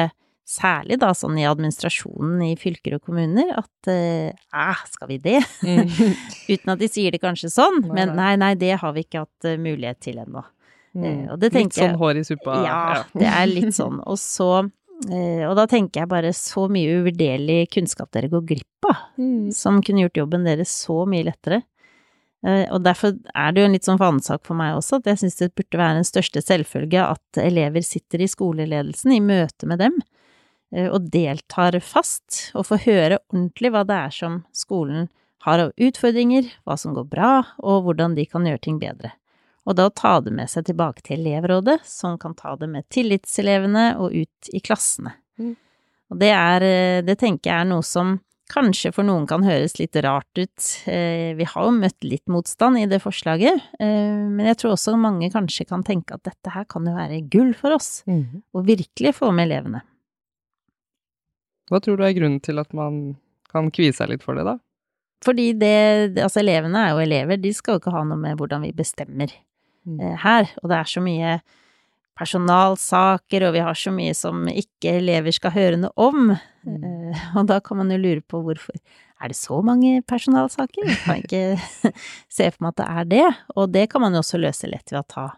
særlig 0.53 0.99
da 1.01 1.13
sånn 1.17 1.39
i 1.41 1.47
administrasjonen 1.49 2.43
i 2.45 2.57
fylker 2.61 2.99
og 2.99 3.07
kommuner, 3.07 3.55
at 3.63 3.89
eh, 3.89 4.83
skal 4.91 5.09
vi 5.09 5.21
det? 5.23 5.39
Mm. 5.65 5.87
Uten 6.53 6.75
at 6.75 6.83
de 6.83 6.89
sier 6.91 7.15
det 7.15 7.23
kanskje 7.23 7.53
sånn, 7.55 7.87
men 7.95 8.13
nei, 8.19 8.35
nei, 8.41 8.53
det 8.61 8.75
har 8.83 8.93
vi 8.97 9.07
ikke 9.07 9.25
hatt 9.25 9.55
mulighet 9.63 10.03
til 10.05 10.21
ennå. 10.21 10.45
Mm. 10.93 11.27
Uh, 11.31 11.49
litt 11.49 11.77
sånn 11.77 11.99
hår 12.01 12.21
i 12.21 12.25
suppa? 12.29 12.61
Ja, 12.67 12.79
ja, 12.99 13.03
det 13.17 13.29
er 13.33 13.47
litt 13.49 13.75
sånn. 13.77 14.01
Og 14.05 14.19
så 14.21 14.51
uh, 14.61 15.45
Og 15.49 15.55
da 15.57 15.67
tenker 15.71 16.03
jeg 16.03 16.11
bare 16.11 16.35
så 16.37 16.67
mye 16.73 17.01
uvurderlig 17.01 17.67
kunnskap 17.73 18.13
dere 18.13 18.31
går 18.33 18.45
glipp 18.51 18.89
av, 18.91 19.07
mm. 19.17 19.53
som 19.57 19.81
kunne 19.85 20.05
gjort 20.07 20.25
jobben 20.25 20.49
deres 20.49 20.75
så 20.85 21.03
mye 21.09 21.31
lettere. 21.31 21.63
Eh, 22.43 22.67
og 22.75 22.83
derfor 22.83 23.15
er 23.39 23.55
det 23.55 23.63
jo 23.63 23.69
en 23.69 23.77
litt 23.77 23.87
sånn 23.87 24.01
fanesak 24.01 24.43
for 24.49 24.59
meg 24.59 24.75
også, 24.75 24.99
at 24.99 25.13
jeg 25.13 25.21
syns 25.21 25.39
det 25.39 25.53
burde 25.59 25.79
være 25.79 26.01
en 26.01 26.09
største 26.09 26.43
selvfølge 26.43 27.05
at 27.05 27.39
elever 27.43 27.85
sitter 27.87 28.25
i 28.25 28.31
skoleledelsen 28.31 29.15
i 29.15 29.23
møte 29.23 29.69
med 29.71 29.83
dem, 29.85 30.01
eh, 30.75 30.89
og 30.91 31.07
deltar 31.15 31.79
fast, 31.87 32.51
og 32.59 32.67
får 32.67 32.87
høre 32.89 33.21
ordentlig 33.31 33.71
hva 33.75 33.85
det 33.87 33.99
er 34.09 34.17
som 34.19 34.43
skolen 34.57 35.09
har 35.47 35.69
av 35.69 35.73
utfordringer, 35.79 36.51
hva 36.67 36.79
som 36.79 36.97
går 36.99 37.07
bra, 37.11 37.33
og 37.63 37.87
hvordan 37.87 38.19
de 38.19 38.27
kan 38.27 38.47
gjøre 38.47 38.63
ting 38.63 38.83
bedre. 38.83 39.15
Og 39.69 39.77
da 39.79 39.87
ta 39.95 40.17
det 40.25 40.33
med 40.35 40.51
seg 40.51 40.67
tilbake 40.67 41.05
til 41.07 41.21
elevrådet, 41.21 41.79
som 41.87 42.17
kan 42.19 42.35
ta 42.39 42.57
det 42.59 42.69
med 42.71 42.89
tillitselevene 42.91 43.93
og 44.03 44.15
ut 44.17 44.51
i 44.51 44.61
klassene. 44.65 45.15
Mm. 45.39 45.55
Og 46.13 46.19
det 46.21 46.33
er, 46.35 46.67
eh, 46.67 47.03
det 47.07 47.19
tenker 47.21 47.51
jeg 47.51 47.61
er 47.61 47.69
noe 47.71 47.87
som 47.87 48.19
kanskje 48.53 48.91
for 48.93 49.07
noen 49.07 49.25
kan 49.29 49.45
høres 49.47 49.79
litt 49.79 49.97
rart 50.05 50.29
ut. 50.37 50.67
Eh, 50.91 51.33
vi 51.39 51.47
har 51.49 51.69
jo 51.69 51.73
møtt 51.77 52.05
litt 52.05 52.27
motstand 52.29 52.81
i 52.83 52.89
det 52.91 53.01
forslaget, 53.05 53.63
eh, 53.81 54.19
men 54.29 54.51
jeg 54.51 54.59
tror 54.61 54.75
også 54.75 54.97
mange 55.01 55.31
kanskje 55.33 55.69
kan 55.69 55.85
tenke 55.87 56.19
at 56.19 56.25
dette 56.29 56.53
her 56.53 56.67
kan 56.69 56.85
jo 56.87 56.97
være 56.97 57.23
gull 57.33 57.55
for 57.57 57.79
oss, 57.79 58.03
mm. 58.11 58.43
og 58.53 58.67
virkelig 58.69 59.15
få 59.17 59.31
med 59.33 59.49
elevene. 59.49 59.85
Hva 61.71 61.81
tror 61.81 61.97
du 61.97 62.05
er 62.05 62.17
grunnen 62.19 62.43
til 62.45 62.61
at 62.61 62.75
man 62.77 63.17
kan 63.53 63.71
kvie 63.73 63.95
seg 63.95 64.11
litt 64.11 64.27
for 64.27 64.37
det, 64.37 64.45
da? 64.45 64.59
Fordi 65.23 65.53
det, 65.55 66.19
altså 66.19 66.43
elevene 66.43 66.83
er 66.83 66.93
jo 66.93 67.03
elever, 67.05 67.39
de 67.39 67.53
skal 67.55 67.77
jo 67.77 67.83
ikke 67.83 67.95
ha 67.95 68.03
noe 68.05 68.19
med 68.19 68.37
hvordan 68.41 68.67
vi 68.67 68.75
bestemmer 68.77 69.31
mm. 69.31 69.52
Eh, 69.89 70.15
her, 70.23 70.49
og 70.63 70.71
det 70.71 70.79
er 70.79 70.91
så 70.91 71.03
mye 71.05 71.37
personalsaker, 72.19 73.47
og 73.47 73.55
vi 73.57 73.63
har 73.65 73.79
så 73.79 73.93
mye 73.95 74.15
som 74.17 74.45
ikke 74.51 74.99
elever 75.01 75.35
skal 75.35 75.55
høre 75.55 75.81
noe 75.81 75.93
om. 75.97 76.35
Mm. 76.69 76.83
Eh, 76.87 77.25
og 77.39 77.49
da 77.51 77.59
kan 77.65 77.81
man 77.81 77.93
jo 77.93 78.01
lure 78.01 78.23
på 78.23 78.43
hvorfor. 78.45 78.77
Er 79.23 79.31
det 79.31 79.39
så 79.39 79.61
mange 79.63 80.01
personalsaker? 80.09 80.89
Jeg 80.89 80.99
kan 81.05 81.23
ikke 81.23 81.93
se 82.37 82.49
for 82.51 82.65
meg 82.65 82.75
at 82.75 82.81
det 82.81 82.89
er 82.89 83.13
det. 83.13 83.29
Og 83.57 83.71
det 83.75 83.87
kan 83.93 84.03
man 84.03 84.17
jo 84.17 84.23
også 84.23 84.41
løse 84.43 84.71
lett 84.71 84.91
ved 84.91 85.03
å 85.03 85.09
ta 85.09 85.29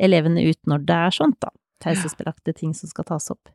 elevene 0.00 0.46
ut 0.48 0.60
når 0.70 0.86
det 0.88 1.02
er 1.08 1.14
sånt, 1.14 1.38
da. 1.44 1.52
Taushetsbelagte 1.84 2.54
ting 2.56 2.72
som 2.76 2.88
skal 2.88 3.06
tas 3.08 3.28
opp. 3.32 3.52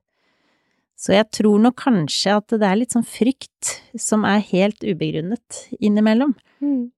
Så 1.00 1.16
jeg 1.16 1.30
tror 1.32 1.62
nok 1.64 1.78
kanskje 1.80 2.36
at 2.38 2.54
det 2.60 2.68
er 2.68 2.78
litt 2.78 2.94
sånn 2.94 3.08
frykt 3.08 3.78
som 3.98 4.26
er 4.28 4.44
helt 4.52 4.84
ubegrunnet 4.84 5.64
innimellom. 5.80 6.36
Mm. 6.60 6.92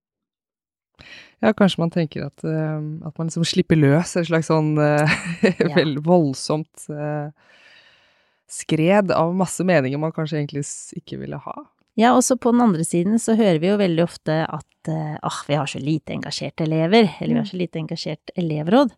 Ja, 1.42 1.52
kanskje 1.56 1.82
man 1.82 1.90
tenker 1.90 2.28
at, 2.28 2.44
uh, 2.46 2.78
at 3.06 3.16
man 3.18 3.28
liksom 3.28 3.46
slipper 3.48 3.78
løs 3.78 4.14
et 4.18 4.28
slags 4.28 4.50
sånn 4.50 4.76
uh, 4.78 5.02
ja. 5.48 5.72
veldig 5.74 6.04
voldsomt 6.06 6.86
uh, 6.92 7.32
skred 8.52 9.10
av 9.16 9.32
masse 9.34 9.64
meninger 9.66 9.98
man 9.98 10.14
kanskje 10.14 10.38
egentlig 10.42 10.64
ikke 11.00 11.18
ville 11.22 11.40
ha. 11.42 11.56
Ja, 11.98 12.14
også 12.16 12.38
på 12.40 12.52
den 12.54 12.62
andre 12.64 12.84
siden 12.88 13.18
så 13.20 13.34
hører 13.36 13.58
vi 13.60 13.72
jo 13.72 13.80
veldig 13.80 14.04
ofte 14.04 14.42
at 14.46 14.68
ah, 14.88 15.40
vi 15.48 15.56
har 15.58 15.68
så 15.68 15.80
lite 15.80 16.14
engasjerte 16.14 16.64
elever, 16.64 17.10
eller 17.18 17.34
vi 17.34 17.40
har 17.40 17.44
mm. 17.44 17.50
så 17.50 17.58
lite 17.60 17.80
engasjert 17.82 18.32
elevråd. 18.40 18.94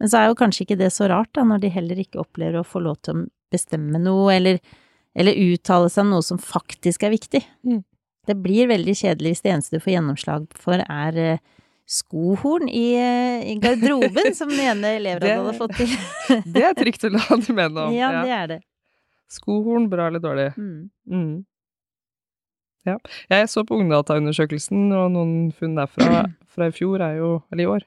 Men 0.00 0.08
så 0.08 0.20
er 0.22 0.30
jo 0.30 0.38
kanskje 0.40 0.64
ikke 0.64 0.78
det 0.80 0.88
så 0.94 1.10
rart, 1.12 1.28
da, 1.36 1.44
når 1.44 1.60
de 1.60 1.72
heller 1.74 2.00
ikke 2.00 2.22
opplever 2.22 2.62
å 2.62 2.66
få 2.66 2.80
lov 2.80 2.96
til 3.04 3.12
å 3.12 3.26
bestemme 3.52 4.00
noe, 4.00 4.32
eller, 4.32 4.60
eller 5.12 5.36
uttale 5.52 5.90
seg 5.92 6.06
om 6.06 6.14
noe 6.14 6.24
som 6.24 6.40
faktisk 6.40 7.04
er 7.04 7.12
viktig. 7.12 7.42
Mm. 7.68 7.82
Det 8.28 8.36
blir 8.36 8.68
veldig 8.70 8.94
kjedelig 8.98 9.34
hvis 9.34 9.44
det 9.44 9.54
eneste 9.54 9.78
du 9.78 9.84
får 9.84 9.94
gjennomslag 9.94 10.46
for, 10.60 10.82
er 10.84 11.40
skohorn 11.90 12.68
i, 12.68 12.94
i 13.52 13.54
garderoben, 13.62 14.34
som 14.38 14.50
den 14.52 14.62
ene 14.62 14.94
elevrådet 15.00 15.36
hadde 15.40 15.54
fått 15.58 15.78
til. 15.80 15.94
det 16.54 16.66
er 16.68 16.76
trygt 16.78 17.06
å 17.08 17.12
la 17.16 17.24
de 17.32 17.54
mene 17.56 17.86
om. 17.86 17.94
Ja, 17.96 18.10
det 18.22 18.34
er 18.36 18.50
det. 18.54 18.58
Skohorn, 19.30 19.88
bra 19.90 20.08
eller 20.10 20.22
dårlig? 20.22 20.50
Mm. 20.58 20.90
Mm. 21.10 21.34
Ja. 22.88 22.96
Jeg 23.30 23.50
så 23.52 23.64
på 23.66 23.78
Ungdata-undersøkelsen, 23.78 24.88
og 24.96 25.10
noen 25.14 25.50
funn 25.56 25.76
derfra 25.78 26.24
fra 26.52 26.70
i 26.70 26.74
fjor 26.74 27.02
er 27.04 27.18
jo, 27.18 27.30
eller 27.52 27.64
i 27.64 27.70
år, 27.76 27.86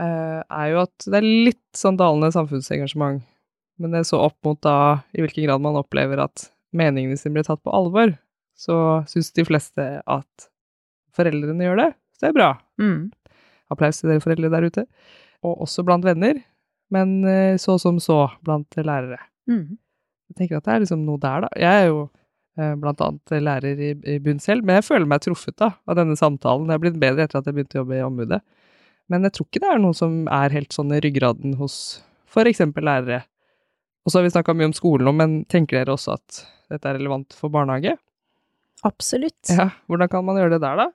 eh, 0.00 0.40
er 0.40 0.72
jo 0.72 0.82
at 0.84 1.08
det 1.08 1.20
er 1.20 1.28
litt 1.48 1.62
sånn 1.76 2.00
dalende 2.00 2.32
samfunnsengasjement. 2.34 3.24
Men 3.80 3.94
det 3.94 4.02
er 4.02 4.08
så 4.08 4.20
opp 4.28 4.36
mot 4.46 4.60
da 4.62 4.76
i 5.16 5.24
hvilken 5.24 5.48
grad 5.48 5.64
man 5.64 5.78
opplever 5.80 6.20
at 6.22 6.50
meningene 6.76 7.16
sine 7.18 7.38
blir 7.38 7.48
tatt 7.48 7.62
på 7.64 7.72
alvor, 7.74 8.14
så 8.58 8.76
syns 9.10 9.32
de 9.34 9.44
fleste 9.46 9.86
at 10.00 10.48
foreldrene 11.16 11.66
gjør 11.66 11.80
det, 11.80 11.90
Så 12.16 12.26
det 12.26 12.30
er 12.30 12.38
bra. 12.38 12.50
Mm. 12.80 13.10
Applaus 13.72 14.00
til 14.00 14.12
dere 14.12 14.22
foreldre 14.22 14.50
der 14.52 14.66
ute. 14.68 14.86
Og 15.42 15.64
også 15.66 15.84
blant 15.84 16.04
venner, 16.06 16.38
men 16.92 17.24
eh, 17.28 17.56
så 17.58 17.78
som 17.80 17.98
så 18.00 18.26
blant 18.44 18.76
lærere. 18.76 19.18
Mm. 19.50 19.78
Jeg 20.30 20.38
tenker 20.38 20.60
at 20.60 20.66
det 20.68 20.74
er 20.74 20.84
liksom 20.84 21.06
noe 21.06 21.20
der, 21.20 21.46
da. 21.46 21.50
Jeg 21.58 21.82
er 21.82 21.88
jo 21.88 22.04
eh, 22.58 22.74
blant 22.80 23.02
annet 23.04 23.34
lærer 23.42 23.80
i, 23.80 23.90
i 24.14 24.18
bunn 24.22 24.40
selv, 24.40 24.64
men 24.64 24.78
jeg 24.78 24.88
føler 24.88 25.08
meg 25.08 25.24
truffet 25.24 25.56
da, 25.60 25.72
av 25.88 25.98
denne 25.98 26.16
samtalen. 26.16 26.70
Jeg 26.70 26.78
er 26.78 26.84
blitt 26.84 27.00
bedre 27.02 27.26
etter 27.26 27.40
at 27.40 27.48
jeg 27.48 27.58
begynte 27.58 27.80
å 27.80 27.82
jobbe 27.82 27.98
i 27.98 28.06
ombudet. 28.06 28.40
Men 29.12 29.26
jeg 29.26 29.36
tror 29.36 29.48
ikke 29.48 29.64
det 29.64 29.72
er 29.74 29.82
noe 29.82 29.96
som 29.96 30.22
er 30.32 30.54
helt 30.54 30.72
sånn 30.72 30.94
i 30.94 31.02
ryggraden 31.02 31.58
hos 31.58 31.76
eksempel 32.38 32.86
lærere. 32.88 33.24
Og 34.06 34.12
så 34.12 34.18
har 34.18 34.24
vi 34.26 34.32
snakka 34.32 34.54
mye 34.56 34.70
om 34.70 34.76
skolen 34.76 35.06
nå, 35.06 35.12
men 35.18 35.34
tenker 35.52 35.78
dere 35.78 35.94
også 35.94 36.16
at 36.16 36.42
dette 36.72 36.88
er 36.88 36.96
relevant 36.96 37.34
for 37.36 37.52
barnehage? 37.52 37.96
Absolutt. 38.82 39.40
Ja, 39.50 39.70
Hvordan 39.86 40.10
kan 40.10 40.26
man 40.26 40.38
gjøre 40.40 40.56
det 40.56 40.64
der, 40.64 40.80
da? 40.80 40.90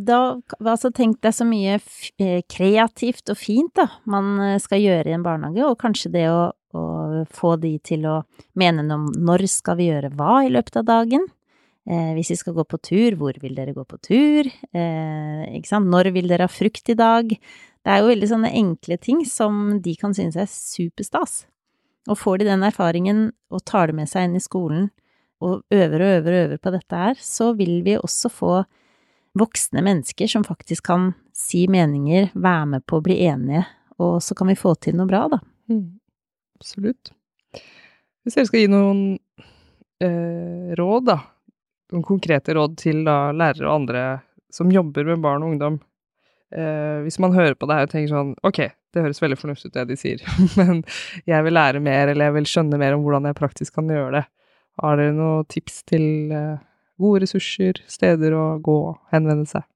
da, 0.00 0.18
altså 0.62 0.90
tenk 0.94 1.20
deg 1.24 1.34
så 1.36 1.44
mye 1.44 1.76
eh, 2.20 2.40
kreativt 2.48 3.28
og 3.32 3.36
fint 3.36 3.74
da, 3.76 3.88
man 4.08 4.38
eh, 4.40 4.58
skal 4.62 4.80
gjøre 4.80 5.10
i 5.10 5.16
en 5.16 5.24
barnehage, 5.24 5.66
og 5.66 5.78
kanskje 5.80 6.12
det 6.14 6.26
å, 6.32 6.46
å 6.52 6.84
få 7.32 7.56
de 7.60 7.74
til 7.84 8.06
å 8.08 8.22
mene 8.58 8.84
noe 8.86 9.00
om 9.00 9.06
når 9.28 9.46
skal 9.52 9.78
vi 9.80 9.90
gjøre 9.90 10.12
hva 10.16 10.42
i 10.46 10.52
løpet 10.52 10.80
av 10.80 10.88
dagen. 10.88 11.26
Eh, 11.82 12.12
hvis 12.16 12.30
vi 12.32 12.38
skal 12.38 12.56
gå 12.56 12.64
på 12.68 12.78
tur, 12.78 13.18
hvor 13.20 13.36
vil 13.42 13.56
dere 13.58 13.74
gå 13.76 13.84
på 13.88 13.98
tur? 14.00 14.48
Eh, 14.48 15.44
ikke 15.58 15.72
sant, 15.72 15.90
når 15.92 16.12
vil 16.14 16.30
dere 16.30 16.46
ha 16.46 16.52
frukt 16.52 16.92
i 16.92 16.98
dag? 16.98 17.32
Det 17.82 17.90
er 17.90 18.00
jo 18.00 18.12
veldig 18.12 18.30
sånne 18.30 18.52
enkle 18.54 19.00
ting 19.02 19.24
som 19.26 19.80
de 19.82 19.96
kan 19.98 20.14
synes 20.14 20.38
er 20.38 20.50
superstas. 20.50 21.42
Og 22.10 22.18
får 22.18 22.40
de 22.40 22.50
den 22.50 22.64
erfaringen 22.66 23.30
og 23.52 23.64
tar 23.66 23.90
det 23.90 23.98
med 23.98 24.10
seg 24.10 24.28
inn 24.28 24.38
i 24.38 24.42
skolen 24.42 24.90
og 25.42 25.74
øver 25.74 26.04
og 26.04 26.14
øver 26.16 26.32
og 26.36 26.44
øver 26.46 26.62
på 26.62 26.72
dette 26.74 27.02
her, 27.04 27.18
så 27.18 27.52
vil 27.58 27.80
vi 27.86 27.98
også 27.98 28.30
få 28.32 28.52
voksne 29.38 29.82
mennesker 29.84 30.28
som 30.28 30.44
faktisk 30.44 30.86
kan 30.90 31.12
si 31.36 31.64
meninger, 31.70 32.30
være 32.34 32.68
med 32.74 32.86
på 32.86 33.00
å 33.00 33.04
bli 33.04 33.18
enige, 33.24 33.64
og 34.02 34.20
så 34.22 34.36
kan 34.38 34.50
vi 34.52 34.58
få 34.58 34.74
til 34.80 34.98
noe 34.98 35.08
bra, 35.08 35.24
da. 35.32 35.40
Mm. 35.72 35.98
Absolutt. 36.60 37.12
Hvis 38.22 38.36
dere 38.36 38.46
skal 38.46 38.62
gi 38.62 38.70
noen 38.70 39.00
eh, 40.04 40.74
råd, 40.78 41.08
da, 41.08 41.18
noen 41.92 42.04
konkrete 42.06 42.54
råd 42.56 42.76
til 42.80 43.02
da, 43.08 43.32
lærere 43.34 43.66
og 43.66 43.74
andre 43.80 44.04
som 44.52 44.70
jobber 44.72 45.08
med 45.08 45.24
barn 45.24 45.42
og 45.42 45.54
ungdom. 45.54 45.80
Eh, 46.52 47.00
hvis 47.06 47.18
man 47.22 47.34
hører 47.34 47.56
på 47.56 47.66
det 47.68 47.78
her 47.78 47.86
og 47.86 47.92
tenker 47.94 48.10
sånn 48.12 48.32
Ok, 48.44 48.58
det 48.92 49.00
høres 49.00 49.22
veldig 49.22 49.38
fornuftig 49.40 49.70
ut 49.70 49.76
det 49.78 49.86
de 49.88 49.96
sier, 49.96 50.24
men 50.60 50.82
jeg 51.24 51.46
vil 51.46 51.56
lære 51.56 51.80
mer, 51.80 52.12
eller 52.12 52.28
jeg 52.28 52.36
vil 52.36 52.48
skjønne 52.50 52.80
mer 52.80 52.96
om 52.96 53.06
hvordan 53.06 53.30
jeg 53.30 53.38
praktisk 53.38 53.78
kan 53.78 53.88
gjøre 53.88 54.18
det. 54.18 54.24
Har 54.80 54.96
dere 54.96 55.12
noen 55.16 55.48
tips 55.52 55.82
til 55.90 56.32
eh, 56.32 56.62
gode 57.00 57.24
ressurser, 57.26 57.82
steder 57.90 58.34
å 58.36 58.46
gå 58.64 58.78
og 58.92 58.98
henvende 59.12 59.48
seg? 59.50 59.66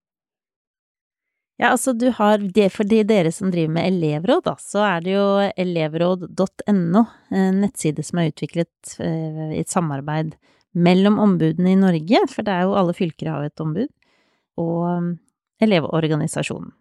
Ja, 1.57 1.71
altså 1.73 1.95
du 1.97 2.11
har 2.13 2.43
for 2.73 2.85
de 2.89 3.01
dere 3.09 3.31
som 3.33 3.49
driver 3.53 3.73
med 3.79 3.89
elevråd, 3.89 4.43
da, 4.45 4.57
så 4.61 4.83
er 4.85 5.05
det 5.05 5.15
jo 5.15 5.29
elevråd.no, 5.57 7.05
en 7.33 7.63
nettside 7.63 8.05
som 8.05 8.21
er 8.21 8.29
utviklet 8.29 8.97
eh, 9.01 9.55
i 9.57 9.63
et 9.63 9.73
samarbeid 9.73 10.35
mellom 10.77 11.17
ombudene 11.23 11.73
i 11.73 11.79
Norge, 11.81 12.21
for 12.29 12.45
det 12.45 12.53
er 12.53 12.67
jo 12.67 12.77
alle 12.77 12.97
fylker 12.97 13.33
har 13.33 13.47
et 13.49 13.65
ombud, 13.65 13.89
og 14.61 14.83
um, 14.85 15.15
Elevorganisasjonen. 15.65 16.75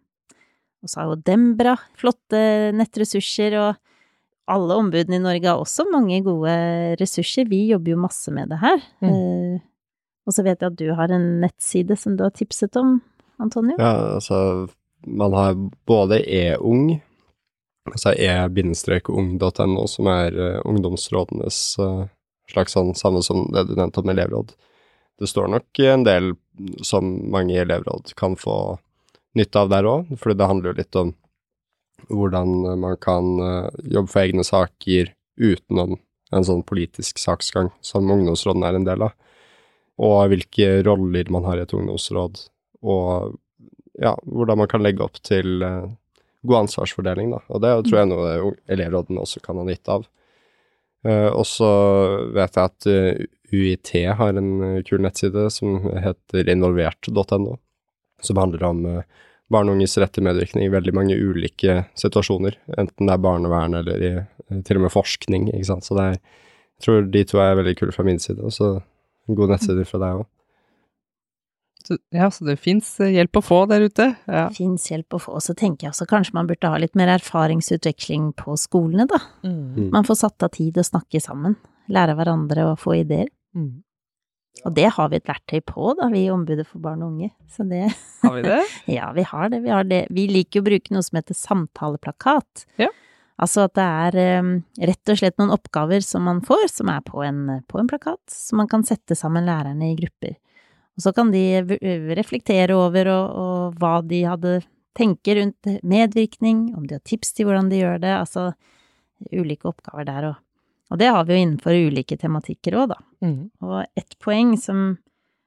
Og 0.83 0.91
så 0.91 0.99
har 0.99 1.07
jo 1.07 1.21
Dembra 1.23 1.77
flotte 1.95 2.41
nettressurser, 2.75 3.55
og 3.61 3.79
alle 4.51 4.77
ombudene 4.77 5.17
i 5.17 5.23
Norge 5.23 5.49
har 5.49 5.61
også 5.61 5.87
mange 5.89 6.19
gode 6.25 6.53
ressurser. 6.99 7.47
Vi 7.49 7.65
jobber 7.71 7.95
jo 7.95 8.01
masse 8.03 8.33
med 8.33 8.51
det 8.53 8.59
her. 8.61 8.83
Mm. 9.01 9.09
Eh, 9.09 9.63
og 10.25 10.33
så 10.33 10.45
vet 10.45 10.61
jeg 10.61 10.73
at 10.73 10.79
du 10.79 10.87
har 10.97 11.13
en 11.13 11.27
nettside 11.41 11.97
som 11.97 12.17
du 12.17 12.25
har 12.25 12.33
tipset 12.35 12.75
om, 12.81 12.99
Antonio. 13.41 13.77
Ja, 13.79 14.15
altså 14.15 14.67
man 15.05 15.33
har 15.33 15.57
både 15.85 16.21
e-ung, 16.23 16.95
altså 17.91 18.13
e-ung.no, 18.17 19.87
som 19.87 20.07
er 20.09 20.37
uh, 20.39 20.61
ungdomsrådenes 20.65 21.59
uh, 21.77 22.07
slags 22.49 22.73
sånn 22.73 22.95
samme 22.97 23.21
som 23.25 23.45
det 23.53 23.67
du 23.69 23.75
nevnte 23.75 24.01
om 24.01 24.09
elevråd. 24.13 24.55
Det 25.19 25.29
står 25.29 25.51
nok 25.53 25.83
en 25.85 26.07
del 26.07 26.33
som 26.83 27.11
mange 27.31 27.57
elevråd 27.61 28.15
kan 28.17 28.35
få 28.39 28.77
nytte 29.37 29.61
av 29.61 29.69
der 29.71 29.87
òg, 29.89 30.15
for 30.17 30.33
det 30.33 30.49
handler 30.49 30.73
jo 30.73 30.79
litt 30.79 30.99
om 30.99 31.13
hvordan 32.09 32.79
man 32.81 32.97
kan 33.01 33.35
uh, 33.41 33.69
jobbe 33.83 34.11
for 34.11 34.23
egne 34.23 34.45
saker 34.45 35.11
utenom 35.41 35.97
en 36.35 36.45
sånn 36.47 36.63
politisk 36.67 37.19
saksgang 37.21 37.69
som 37.85 38.09
ungdomsrådene 38.11 38.69
er 38.69 38.79
en 38.79 38.87
del 38.87 39.05
av, 39.07 39.13
og 40.01 40.31
hvilke 40.31 40.81
roller 40.83 41.29
man 41.31 41.45
har 41.47 41.59
i 41.59 41.65
et 41.65 41.75
ungdomsråd, 41.75 42.41
og 42.85 43.37
ja, 44.01 44.15
hvordan 44.25 44.59
man 44.59 44.69
kan 44.71 44.83
legge 44.83 45.05
opp 45.05 45.21
til 45.23 45.63
uh, 45.63 45.85
god 46.45 46.65
ansvarsfordeling, 46.65 47.31
da. 47.31 47.41
Og 47.49 47.61
det 47.63 47.71
tror 47.87 48.01
jeg 48.01 48.11
noe 48.11 48.55
elevrådene 48.71 49.23
også 49.23 49.41
kan 49.45 49.61
ha 49.61 49.65
nytte 49.67 49.99
av. 49.99 50.09
Uh, 51.05 51.29
og 51.29 51.45
så 51.47 51.69
vet 52.35 52.57
jeg 52.57 52.71
at 52.73 52.89
UiT 53.55 53.93
har 54.19 54.35
en 54.35 54.81
kul 54.87 55.05
nettside 55.05 55.45
som 55.53 55.85
heter 56.01 56.49
involvert.no, 56.51 57.55
som 58.25 58.41
handler 58.41 58.67
om 58.67 58.83
barn 59.51 59.69
og 59.69 59.77
unges 59.77 59.97
rett 60.01 60.13
til 60.15 60.25
medvirkning 60.25 60.65
i 60.65 60.73
veldig 60.73 60.93
mange 60.97 61.17
ulike 61.21 61.83
situasjoner, 61.99 62.57
enten 62.79 63.09
det 63.09 63.13
er 63.13 63.21
barnevern 63.21 63.77
eller 63.77 64.01
i, 64.01 64.13
til 64.65 64.79
og 64.79 64.87
med 64.87 64.93
forskning, 64.93 65.51
ikke 65.53 65.69
sant. 65.69 65.85
Så 65.85 65.97
det 65.97 66.05
er, 66.05 66.21
jeg 66.75 66.85
tror 66.87 67.11
de 67.13 67.25
to 67.29 67.41
er 67.43 67.59
veldig 67.59 67.75
kule 67.79 67.95
fra 67.95 68.05
min 68.07 68.21
side, 68.21 68.41
og 68.41 68.55
så 68.55 68.71
gode 69.27 69.41
god 69.41 69.55
nettside 69.55 69.85
fra 69.89 70.01
deg 70.01 70.23
òg. 70.23 70.31
Ja, 72.09 72.31
så 72.33 72.47
det 72.47 72.55
fins 72.57 72.95
hjelp 72.97 73.37
å 73.37 73.43
få 73.45 73.59
der 73.69 73.85
ute. 73.85 74.07
Ja. 74.25 74.47
Det 74.49 74.57
Fins 74.57 74.87
hjelp 74.89 75.17
å 75.17 75.19
få. 75.21 75.35
Og 75.37 75.43
så 75.45 75.53
tenker 75.57 75.85
jeg 75.85 75.93
også 75.93 76.07
kanskje 76.09 76.33
man 76.33 76.49
burde 76.49 76.71
ha 76.71 76.79
litt 76.81 76.97
mer 76.97 77.11
erfaringsutveksling 77.13 78.31
på 78.39 78.55
skolene, 78.57 79.05
da. 79.09 79.19
Mm. 79.45 79.91
Man 79.93 80.07
får 80.07 80.23
satt 80.23 80.47
av 80.47 80.55
tid 80.55 80.79
å 80.81 80.85
snakke 80.87 81.21
sammen, 81.21 81.59
lære 81.93 82.17
hverandre 82.17 82.71
og 82.71 82.79
få 82.81 82.97
ideer. 83.03 83.29
Mm. 83.53 83.84
Og 84.63 84.73
det 84.73 84.87
har 84.95 85.09
vi 85.11 85.19
et 85.19 85.27
verktøy 85.27 85.59
på, 85.67 85.91
da, 85.99 86.07
vi 86.13 86.25
i 86.25 86.31
Ombudet 86.33 86.65
for 86.67 86.81
barn 86.81 87.03
og 87.03 87.13
unge. 87.13 87.31
Så 87.51 87.65
det 87.67 87.89
Har 88.23 88.37
vi 88.37 88.45
det? 88.45 88.61
Ja, 88.97 89.11
vi 89.15 89.25
har 89.27 89.49
det. 89.51 89.59
Vi 89.65 89.73
har 89.73 89.83
det. 89.89 90.05
Vi 90.13 90.27
liker 90.31 90.59
jo 90.59 90.65
å 90.65 90.69
bruke 90.69 90.95
noe 90.95 91.05
som 91.05 91.19
heter 91.19 91.37
samtaleplakat. 91.37 92.65
Ja. 92.81 92.89
Altså 93.41 93.65
at 93.67 93.75
det 93.75 93.83
er 93.83 94.39
um, 94.39 94.53
rett 94.79 95.11
og 95.11 95.19
slett 95.19 95.35
noen 95.41 95.51
oppgaver 95.51 96.03
som 96.05 96.23
man 96.23 96.39
får, 96.45 96.69
som 96.71 96.89
er 96.93 97.03
på 97.03 97.19
en, 97.25 97.41
på 97.67 97.81
en 97.81 97.89
plakat, 97.91 98.23
som 98.31 98.61
man 98.61 98.69
kan 98.71 98.85
sette 98.87 99.17
sammen 99.19 99.47
lærerne 99.47 99.91
i 99.91 99.97
grupper. 99.99 100.37
Og 100.95 101.03
så 101.03 101.11
kan 101.11 101.33
de 101.33 101.43
reflektere 102.15 102.77
over 102.79 103.11
og, 103.11 103.35
og 103.35 103.81
hva 103.81 103.97
de 104.07 104.21
hadde 104.23 104.53
tenker 104.95 105.41
rundt 105.41 105.67
medvirkning, 105.83 106.69
om 106.77 106.85
de 106.87 106.95
har 106.95 107.03
tips 107.03 107.35
til 107.35 107.49
hvordan 107.49 107.67
de 107.67 107.81
gjør 107.81 107.99
det, 108.05 108.13
altså 108.15 108.53
ulike 109.35 109.67
oppgaver 109.67 110.07
der 110.07 110.29
og 110.29 110.41
Og 110.93 110.99
det 111.01 111.09
har 111.11 111.25
vi 111.25 111.35
jo 111.35 111.43
innenfor 111.43 111.77
ulike 111.87 112.17
tematikker 112.21 112.77
òg, 112.77 112.93
da. 112.93 112.99
Mm. 113.25 113.39
Og 113.65 113.77
ett 113.97 114.17
poeng 114.21 114.53
som 114.61 114.97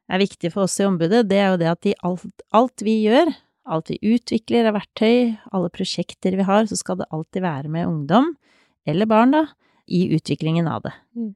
er 0.08 0.22
viktig 0.22 0.50
for 0.54 0.66
oss 0.66 0.78
i 0.80 0.86
ombudet, 0.88 1.26
det 1.30 1.38
er 1.38 1.52
jo 1.52 1.60
det 1.60 1.70
at 1.70 1.88
i 1.88 1.96
alt, 2.06 2.44
alt 2.56 2.84
vi 2.84 2.96
gjør, 3.04 3.30
alt 3.68 3.92
vi 3.92 4.14
utvikler 4.14 4.70
av 4.70 4.78
verktøy, 4.78 5.36
alle 5.52 5.70
prosjekter 5.72 6.38
vi 6.38 6.46
har, 6.48 6.64
så 6.66 6.78
skal 6.78 7.02
det 7.02 7.10
alltid 7.14 7.44
være 7.44 7.72
med 7.72 7.86
ungdom, 7.86 8.32
eller 8.88 9.10
barn, 9.10 9.36
da, 9.36 9.44
i 9.86 10.08
utviklingen 10.16 10.68
av 10.70 10.86
det. 10.88 10.94
Mm. 11.16 11.34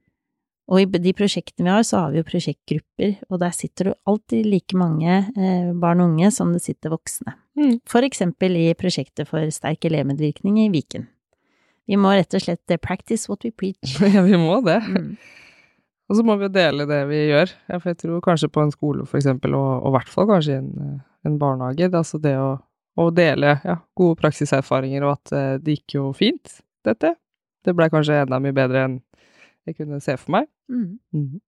Og 0.71 0.79
i 0.79 0.99
de 1.03 1.11
prosjektene 1.15 1.67
vi 1.67 1.75
har, 1.75 1.85
så 1.85 2.05
har 2.05 2.13
vi 2.13 2.21
jo 2.21 2.27
prosjektgrupper, 2.27 3.17
og 3.29 3.41
der 3.41 3.55
sitter 3.55 3.91
det 3.91 3.97
alltid 4.09 4.47
like 4.47 4.77
mange 4.79 5.17
eh, 5.19 5.71
barn 5.75 6.01
og 6.01 6.13
unge 6.13 6.31
som 6.31 6.53
det 6.55 6.63
sitter 6.63 6.93
voksne. 6.93 7.35
Mm. 7.59 7.75
For 7.89 8.05
eksempel 8.07 8.55
i 8.57 8.69
prosjektet 8.79 9.29
for 9.29 9.43
sterk 9.53 9.85
elevmedvirkning 9.89 10.63
i 10.63 10.69
Viken. 10.73 11.09
Vi 11.89 11.99
må 11.99 12.13
rett 12.15 12.35
og 12.35 12.43
slett 12.43 12.71
eh, 12.71 12.79
practice 12.81 13.29
what 13.29 13.43
we 13.45 13.51
preach. 13.51 13.97
ja, 14.15 14.23
vi 14.23 14.39
må 14.39 14.59
det. 14.65 14.79
Mm. 14.87 15.15
Og 16.11 16.17
så 16.19 16.25
må 16.27 16.35
vi 16.37 16.49
jo 16.49 16.53
dele 16.53 16.85
det 16.87 16.99
vi 17.09 17.21
gjør. 17.29 17.53
Ja, 17.71 17.79
for 17.79 17.93
jeg 17.93 18.01
tror 18.01 18.23
kanskje 18.23 18.51
på 18.51 18.61
en 18.61 18.73
skole, 18.73 19.05
for 19.07 19.17
eksempel, 19.17 19.55
og, 19.55 19.69
og 19.79 19.93
i 19.93 19.93
hvert 19.95 20.11
fall 20.11 20.27
kanskje 20.29 20.51
i 20.51 20.59
en, 20.59 20.67
eh, 20.83 20.97
en 21.29 21.37
barnehage, 21.41 21.87
det 21.87 21.97
altså 21.97 22.19
det 22.21 22.33
å, 22.37 22.49
å 22.99 23.05
dele 23.15 23.55
ja, 23.63 23.77
gode 23.97 24.19
praksiserfaringer, 24.19 25.05
og 25.07 25.15
at 25.15 25.33
eh, 25.33 25.53
det 25.63 25.77
gikk 25.77 25.95
jo 25.95 26.11
fint, 26.17 26.57
dette. 26.85 27.15
Det 27.63 27.73
blei 27.73 27.87
kanskje 27.89 28.19
enda 28.25 28.37
mye 28.43 28.53
bedre 28.53 28.83
enn 28.83 28.99
jeg 29.63 29.79
kunne 29.79 30.01
se 30.03 30.17
for 30.19 30.35
meg. 30.35 30.51
Mm. 30.69 30.99
Mm. 31.15 31.41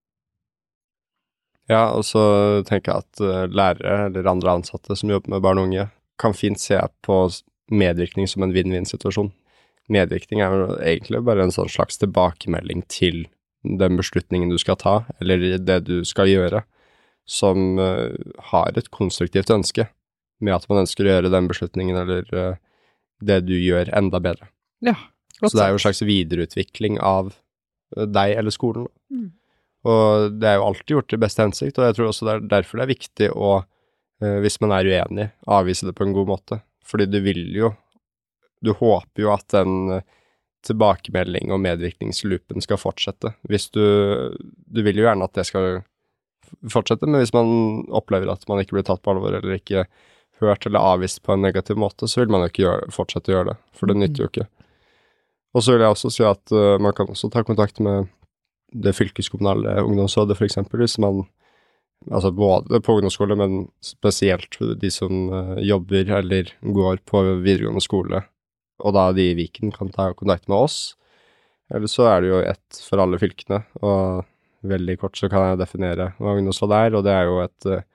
Ja, 1.69 1.83
og 1.91 2.05
så 2.07 2.23
tenker 2.65 2.93
jeg 2.93 3.03
at 3.03 3.51
lærere 3.51 4.05
eller 4.07 4.31
andre 4.31 4.55
ansatte 4.61 4.95
som 4.95 5.11
jobber 5.11 5.35
med 5.35 5.43
barn 5.43 5.59
og 5.59 5.67
unge, 5.67 5.89
kan 6.21 6.33
fint 6.37 6.63
se 6.63 6.79
på 7.03 7.25
medvirkning 7.75 8.31
som 8.31 8.47
en 8.47 8.55
vinn-vinn-situasjon. 8.55 9.33
Medvirkning 9.91 10.41
er 10.41 10.53
jo 10.53 10.67
egentlig 10.79 11.21
bare 11.27 11.45
en 11.45 11.53
sånn 11.53 11.69
slags 11.69 11.99
tilbakemelding 12.01 12.83
til 12.89 13.25
den 13.65 13.97
beslutningen 13.99 14.49
du 14.49 14.57
skal 14.61 14.77
ta, 14.81 14.95
eller 15.21 15.59
det 15.61 15.79
du 15.87 15.99
skal 16.05 16.29
gjøre, 16.29 16.63
som 17.25 17.79
uh, 17.81 18.13
har 18.51 18.77
et 18.77 18.91
konstruktivt 18.93 19.49
ønske 19.53 19.87
med 20.43 20.53
at 20.53 20.67
man 20.69 20.83
ønsker 20.83 21.05
å 21.05 21.15
gjøre 21.15 21.31
den 21.33 21.49
beslutningen 21.49 21.97
eller 21.97 22.27
uh, 22.33 22.59
det 23.25 23.39
du 23.47 23.55
gjør, 23.57 23.89
enda 23.97 24.21
bedre. 24.21 24.49
Ja, 24.85 24.97
Så 25.39 25.55
det 25.55 25.63
er 25.63 25.73
jo 25.73 25.79
en 25.79 25.85
slags 25.85 26.03
videreutvikling 26.05 26.99
av 27.01 27.33
deg 27.95 28.35
eller 28.39 28.53
skolen. 28.53 28.87
Mm. 29.13 29.31
Og 29.85 30.35
det 30.41 30.49
er 30.49 30.59
jo 30.59 30.67
alltid 30.67 30.95
gjort 30.95 31.15
i 31.15 31.21
beste 31.21 31.45
hensikt, 31.45 31.79
og 31.79 31.87
jeg 31.87 31.97
tror 31.97 32.09
også 32.09 32.27
det 32.27 32.35
er 32.35 32.45
derfor 32.57 32.79
det 32.79 32.85
er 32.85 32.93
viktig 32.93 33.29
å, 33.31 33.51
eh, 34.23 34.37
hvis 34.43 34.57
man 34.63 34.73
er 34.75 34.89
uenig, 34.89 35.27
avvise 35.45 35.85
det 35.87 35.95
på 35.97 36.07
en 36.07 36.15
god 36.15 36.31
måte. 36.31 36.59
Fordi 36.85 37.07
du 37.09 37.19
vil 37.25 37.43
jo 37.53 37.71
Du 38.65 38.73
håper 38.75 39.25
jo 39.25 39.31
at 39.33 39.45
den 39.53 39.99
eh, 39.99 40.05
tilbakemelding 40.65 41.53
og 41.53 41.61
medvirkningsloopen 41.61 42.63
skal 42.63 42.81
fortsette. 42.81 43.35
Hvis 43.49 43.69
du 43.69 43.83
Du 44.65 44.81
vil 44.81 44.97
jo 44.97 45.05
gjerne 45.05 45.27
at 45.27 45.37
det 45.37 45.45
skal 45.45 45.83
fortsette, 46.69 47.07
men 47.07 47.21
hvis 47.21 47.33
man 47.35 47.85
opplever 47.93 48.31
at 48.31 48.43
man 48.49 48.61
ikke 48.61 48.77
blir 48.77 48.85
tatt 48.87 49.03
på 49.05 49.13
alvor, 49.13 49.33
eller 49.33 49.57
ikke 49.57 49.85
hørt 50.41 50.65
eller 50.65 50.83
avvist 50.83 51.21
på 51.23 51.33
en 51.33 51.45
negativ 51.45 51.77
måte, 51.79 52.07
så 52.07 52.21
vil 52.21 52.33
man 52.33 52.43
jo 52.43 52.51
ikke 52.51 52.65
gjøre, 52.65 52.91
fortsette 52.93 53.31
å 53.31 53.35
gjøre 53.37 53.49
det, 53.53 53.57
for 53.77 53.89
det 53.89 53.97
nytter 53.99 54.25
jo 54.25 54.29
ikke. 54.31 54.47
Og 55.55 55.63
så 55.63 55.73
vil 55.73 55.85
jeg 55.85 55.95
også 55.95 56.11
si 56.11 56.25
at 56.27 56.53
uh, 56.55 56.75
man 56.83 56.95
kan 56.95 57.09
også 57.11 57.31
ta 57.31 57.45
kontakt 57.47 57.79
med 57.83 58.09
det 58.75 58.95
fylkeskommunale 58.97 59.79
ungdomsrådet, 59.85 60.37
f.eks., 60.37 60.61
hvis 60.73 60.99
man 61.03 61.25
Altså 62.11 62.29
både 62.35 62.81
på 62.83 62.93
ungdomsskole, 62.99 63.33
men 63.39 63.53
spesielt 63.81 64.57
de 64.77 64.89
som 64.93 65.29
uh, 65.31 65.55
jobber 65.63 66.11
eller 66.19 66.51
går 66.61 66.99
på 67.07 67.21
videregående 67.39 67.81
skole, 67.81 68.19
og 68.83 68.95
da 68.95 69.09
de 69.15 69.31
i 69.31 69.35
Viken 69.37 69.73
kan 69.75 69.91
ta 69.93 70.11
kontakt 70.17 70.49
med 70.51 70.65
oss. 70.67 70.79
Eller 71.73 71.89
så 71.89 72.07
er 72.09 72.21
det 72.21 72.31
jo 72.31 72.41
ett 72.45 72.79
for 72.85 73.01
alle 73.01 73.19
fylkene, 73.21 73.63
og 73.81 74.25
veldig 74.65 74.97
kort 75.01 75.17
så 75.17 75.29
kan 75.31 75.49
jeg 75.49 75.61
definere 75.61 76.11
hva 76.19 76.35
ungdomsrådet 76.37 76.81
er, 76.87 76.97
og 76.97 77.05
det 77.05 77.13
er 77.13 77.29
jo 77.29 77.41
et 77.43 77.67
uh, 77.69 77.85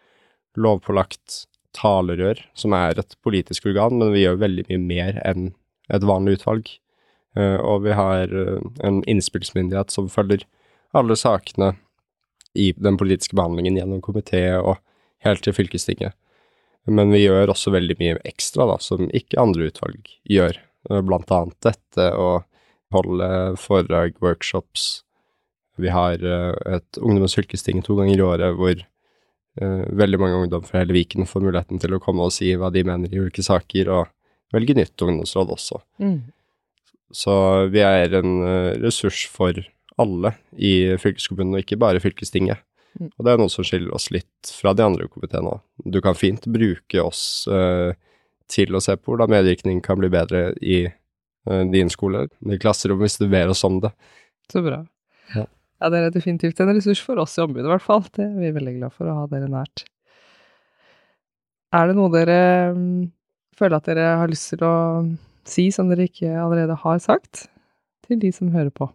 lovpålagt 0.58 1.44
talerør, 1.76 2.40
som 2.58 2.74
er 2.74 2.98
et 2.98 3.14
politisk 3.22 3.68
organ, 3.70 3.98
men 4.00 4.14
vi 4.14 4.24
gjør 4.24 4.40
veldig 4.42 4.66
mye 4.70 4.82
mer 4.86 5.20
enn 5.26 5.52
et 5.90 6.06
vanlig 6.06 6.40
utvalg. 6.40 6.70
Uh, 7.38 7.58
og 7.62 7.86
vi 7.86 7.94
har 7.94 8.32
uh, 8.34 8.58
en 8.86 9.02
innspillsmyndighet 9.10 9.94
som 9.94 10.10
følger 10.10 10.46
alle 10.96 11.14
sakene 11.18 11.76
i 12.58 12.72
den 12.74 12.98
politiske 12.98 13.36
behandlingen 13.38 13.78
gjennom 13.78 14.02
komité 14.02 14.42
og 14.58 14.80
helt 15.22 15.44
til 15.46 15.54
fylkestinget. 15.54 16.16
Men 16.90 17.12
vi 17.14 17.22
gjør 17.22 17.52
også 17.52 17.70
veldig 17.74 17.96
mye 18.00 18.18
ekstra, 18.26 18.66
da, 18.66 18.80
som 18.82 19.06
ikke 19.14 19.38
andre 19.38 19.68
utvalg 19.70 20.10
gjør. 20.26 20.58
Uh, 20.88 21.02
blant 21.04 21.28
annet 21.34 21.58
dette 21.66 22.06
å 22.16 22.30
holde 22.94 23.56
foredrag, 23.60 24.18
workshops, 24.20 25.04
Vi 25.80 25.88
har 25.88 26.20
eh, 26.20 26.74
et 26.76 26.98
ungdommens 27.00 27.32
fylkesting 27.38 27.78
to 27.80 27.94
ganger 27.96 28.18
i 28.18 28.24
året 28.26 28.56
hvor 28.58 28.74
eh, 28.74 29.84
veldig 29.96 30.18
mange 30.20 30.40
ungdom 30.42 30.64
fra 30.66 30.82
hele 30.82 30.92
Viken 30.92 31.24
får 31.30 31.40
muligheten 31.46 31.80
til 31.80 31.94
å 31.96 32.00
komme 32.02 32.26
og 32.26 32.34
si 32.36 32.50
hva 32.52 32.68
de 32.74 32.82
mener 32.84 33.08
i 33.08 33.20
ulike 33.22 33.40
saker, 33.46 33.88
og 33.88 34.10
velge 34.52 34.76
nytt 34.76 35.06
ungdomsråd 35.06 35.54
også. 35.54 35.80
Mm. 36.02 36.18
Så 37.16 37.34
vi 37.72 37.80
er 37.86 38.12
en 38.18 38.34
eh, 38.44 38.74
ressurs 38.82 39.22
for 39.30 39.56
alle 40.00 40.34
i 40.52 40.98
fylkeskommunen, 41.00 41.56
og 41.56 41.64
ikke 41.64 41.80
bare 41.80 42.02
fylkestinget. 42.02 42.60
Mm. 42.98 43.08
Og 43.14 43.24
det 43.24 43.32
er 43.32 43.40
noe 43.40 43.54
som 43.54 43.64
skiller 43.64 43.94
oss 43.96 44.10
litt 44.12 44.52
fra 44.52 44.74
de 44.76 44.84
andre 44.84 45.08
komiteene 45.08 45.54
òg. 45.54 45.64
Du 45.86 46.02
kan 46.04 46.18
fint 46.18 46.44
bruke 46.50 47.06
oss 47.06 47.46
eh, 47.48 47.96
til 48.50 48.74
å 48.76 48.82
se 48.82 48.96
på 48.98 49.12
hvordan 49.12 49.32
medvirkning 49.32 49.80
kan 49.84 50.00
bli 50.00 50.10
bedre 50.12 50.50
i 50.60 50.82
eh, 50.88 51.62
din 51.70 51.90
skole, 51.92 52.26
i 52.26 52.58
klasserommet, 52.60 53.06
hvis 53.06 53.20
du 53.20 53.28
ber 53.30 53.52
oss 53.52 53.64
om 53.66 53.80
det. 53.84 53.92
Så 54.50 54.64
bra. 54.66 54.82
Ja. 55.36 55.46
ja, 55.46 55.92
dere 55.92 56.10
er 56.10 56.14
definitivt 56.14 56.60
en 56.62 56.72
ressurs 56.74 57.02
for 57.04 57.20
oss 57.22 57.38
i 57.38 57.44
ombudet, 57.44 57.68
i 57.68 57.72
hvert 57.74 57.86
fall. 57.86 58.04
Det 58.10 58.26
er 58.26 58.36
vi 58.40 58.52
veldig 58.58 58.76
glad 58.80 58.96
for 58.96 59.10
å 59.10 59.22
ha 59.22 59.26
dere 59.30 59.50
nært. 59.50 59.86
Er 61.76 61.86
det 61.86 61.98
noe 61.98 62.10
dere 62.10 62.38
mm, 62.74 63.10
føler 63.58 63.78
at 63.78 63.90
dere 63.90 64.06
har 64.18 64.30
lyst 64.30 64.50
til 64.54 64.64
å 64.66 64.76
si 65.46 65.68
som 65.74 65.90
dere 65.90 66.08
ikke 66.10 66.32
allerede 66.34 66.78
har 66.82 66.98
sagt, 67.02 67.46
til 68.06 68.18
de 68.22 68.32
som 68.34 68.50
hører 68.54 68.72
på? 68.74 68.90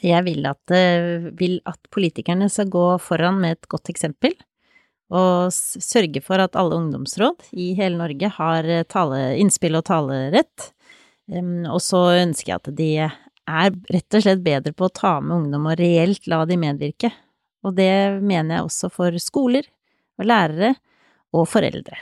Jeg 0.00 0.24
vil 0.24 0.46
at, 0.48 0.72
eh, 0.72 1.28
vil 1.36 1.58
at 1.68 1.80
politikerne 1.92 2.48
skal 2.52 2.70
gå 2.72 2.86
foran 3.00 3.40
med 3.42 3.58
et 3.58 3.68
godt 3.72 3.90
eksempel, 3.92 4.32
og 5.12 5.52
sørge 5.52 6.22
for 6.24 6.40
at 6.40 6.56
alle 6.56 6.78
ungdomsråd 6.80 7.50
i 7.52 7.72
hele 7.78 8.00
Norge 8.00 8.30
har 8.38 8.68
eh, 8.68 8.86
tale, 8.88 9.34
innspill 9.40 9.76
og 9.76 9.84
talerett. 9.90 10.70
Og 11.32 11.78
så 11.84 12.00
ønsker 12.22 12.50
jeg 12.50 12.60
at 12.60 12.70
de 12.76 12.88
er 13.02 13.76
rett 13.92 14.16
og 14.16 14.24
slett 14.24 14.42
bedre 14.44 14.72
på 14.76 14.88
å 14.88 14.94
ta 14.94 15.18
med 15.20 15.36
ungdom 15.36 15.68
og 15.70 15.78
reelt 15.80 16.26
la 16.30 16.42
de 16.48 16.58
medvirke. 16.60 17.12
Og 17.62 17.76
det 17.78 18.18
mener 18.22 18.56
jeg 18.56 18.66
også 18.66 18.90
for 18.92 19.16
skoler 19.22 19.68
og 20.18 20.26
lærere 20.26 20.74
og 21.32 21.46
foreldre. 21.48 21.98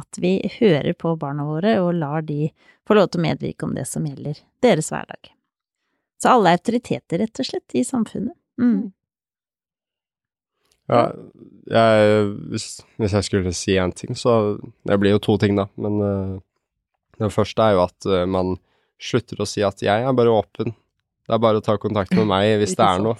At 0.00 0.18
vi 0.20 0.38
hører 0.60 0.94
på 0.96 1.14
barna 1.20 1.44
våre 1.46 1.76
og 1.82 1.94
lar 1.98 2.24
de 2.26 2.52
få 2.88 2.96
lov 2.96 3.10
til 3.10 3.20
å 3.22 3.26
medvirke 3.26 3.66
om 3.66 3.74
det 3.76 3.86
som 3.90 4.06
gjelder 4.06 4.40
deres 4.64 4.90
hverdag. 4.92 5.32
Så 6.22 6.30
alle 6.30 6.52
er 6.52 6.60
autoriteter, 6.60 7.18
rett 7.18 7.42
og 7.42 7.48
slett, 7.48 7.74
i 7.74 7.82
samfunnet. 7.84 8.36
Mm. 8.60 8.92
Ja, 10.92 11.02
jeg, 11.72 12.22
hvis, 12.52 12.66
hvis 13.00 13.14
jeg 13.16 13.26
skulle 13.28 13.52
si 13.56 13.76
én 13.80 13.92
ting, 13.96 14.16
så 14.18 14.58
Det 14.84 14.98
blir 15.00 15.14
jo 15.14 15.22
to 15.22 15.36
ting, 15.40 15.56
da. 15.56 15.68
Men 15.80 15.98
uh, 16.02 16.38
den 17.22 17.30
første 17.32 17.62
er 17.64 17.76
jo 17.78 17.84
at 17.86 18.08
uh, 18.10 18.24
man 18.28 18.56
slutter 19.02 19.40
å 19.42 19.46
si 19.48 19.62
at 19.66 19.80
'jeg 19.82 20.04
er 20.06 20.12
bare 20.18 20.30
åpen'. 20.34 20.74
Det 21.26 21.34
er 21.36 21.38
bare 21.42 21.58
å 21.62 21.64
ta 21.64 21.76
kontakt 21.78 22.12
med 22.18 22.26
meg 22.26 22.58
hvis 22.60 22.76
det 22.78 22.86
er 22.86 23.02
noe. 23.02 23.16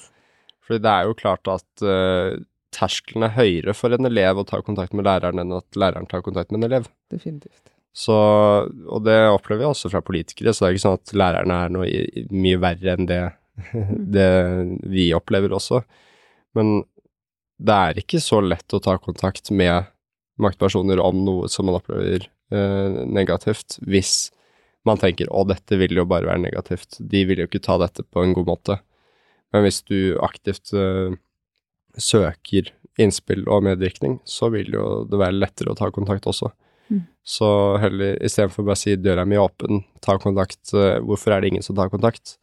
Fordi 0.66 0.82
det 0.82 0.90
er 0.92 1.04
jo 1.08 1.14
klart 1.18 1.48
at 1.50 1.82
uh, 1.87 2.37
terskelen 2.72 3.24
er 3.26 3.35
høyere 3.37 3.74
for 3.74 3.92
en 3.94 4.06
elev 4.08 4.38
å 4.42 4.46
ta 4.48 4.61
kontakt 4.64 4.92
med 4.96 5.04
læreren 5.06 5.38
enn 5.42 5.52
at 5.58 5.76
læreren 5.76 6.06
tar 6.11 6.22
kontakt 6.22 6.50
med 6.52 6.62
en 6.62 6.70
elev. 6.70 6.87
Definitivt. 7.11 7.70
Så, 7.92 8.14
og 8.88 9.02
det 9.04 9.18
opplever 9.28 9.66
jeg 9.66 9.74
også 9.74 9.90
fra 9.92 10.00
politikere, 10.00 10.54
så 10.54 10.64
det 10.64 10.68
er 10.70 10.76
ikke 10.78 10.87
sånn 10.87 11.00
at 11.00 11.12
lærerne 11.12 11.58
er 11.66 11.68
noe 11.74 11.87
i- 11.90 12.24
mye 12.32 12.56
verre 12.62 12.94
enn 12.96 13.06
det, 13.11 13.18
det 14.16 14.30
vi 14.88 15.11
opplever 15.12 15.52
også. 15.52 15.82
Men 16.56 16.82
det 17.60 17.74
er 17.74 17.98
ikke 18.00 18.20
så 18.20 18.40
lett 18.40 18.72
å 18.74 18.80
ta 18.82 18.96
kontakt 18.98 19.50
med 19.50 19.86
maktpersoner 20.42 21.00
om 21.02 21.24
noe 21.24 21.48
som 21.48 21.66
man 21.68 21.76
opplever 21.78 22.28
eh, 22.52 23.02
negativt, 23.06 23.78
hvis 23.86 24.30
man 24.84 24.98
tenker 24.98 25.26
'å, 25.30 25.44
dette 25.46 25.76
vil 25.78 25.94
jo 25.94 26.04
bare 26.04 26.26
være 26.26 26.42
negativt', 26.42 26.98
de 26.98 27.24
vil 27.24 27.38
jo 27.38 27.46
ikke 27.46 27.62
ta 27.62 27.78
dette 27.78 28.02
på 28.02 28.22
en 28.24 28.32
god 28.34 28.46
måte. 28.46 28.80
Men 29.52 29.62
hvis 29.62 29.82
du 29.86 30.18
aktivt 30.18 30.72
eh, 30.74 31.14
søker 31.98 32.72
innspill 32.98 33.46
og 33.48 33.62
medvirkning, 33.64 34.18
så 34.24 34.50
vil 34.52 34.72
jo 34.72 35.04
det 35.08 35.18
være 35.20 35.38
lettere 35.38 35.70
å 35.72 35.76
ta 35.78 35.90
kontakt 35.90 36.26
også. 36.26 36.50
Så 37.24 37.78
heller 37.80 38.18
istedenfor 38.20 38.64
bare 38.66 38.74
å 38.76 38.82
si 38.82 38.96
'døra 38.96 39.24
mi 39.24 39.36
er 39.36 39.46
åpen', 39.46 39.84
ta 40.02 40.18
kontakt. 40.18 40.74
eh, 40.74 40.98
Hvorfor 41.00 41.32
er 41.32 41.40
det 41.40 41.48
ingen 41.52 41.62
som 41.62 41.76
tar 41.76 41.88
kontakt? 41.88 42.36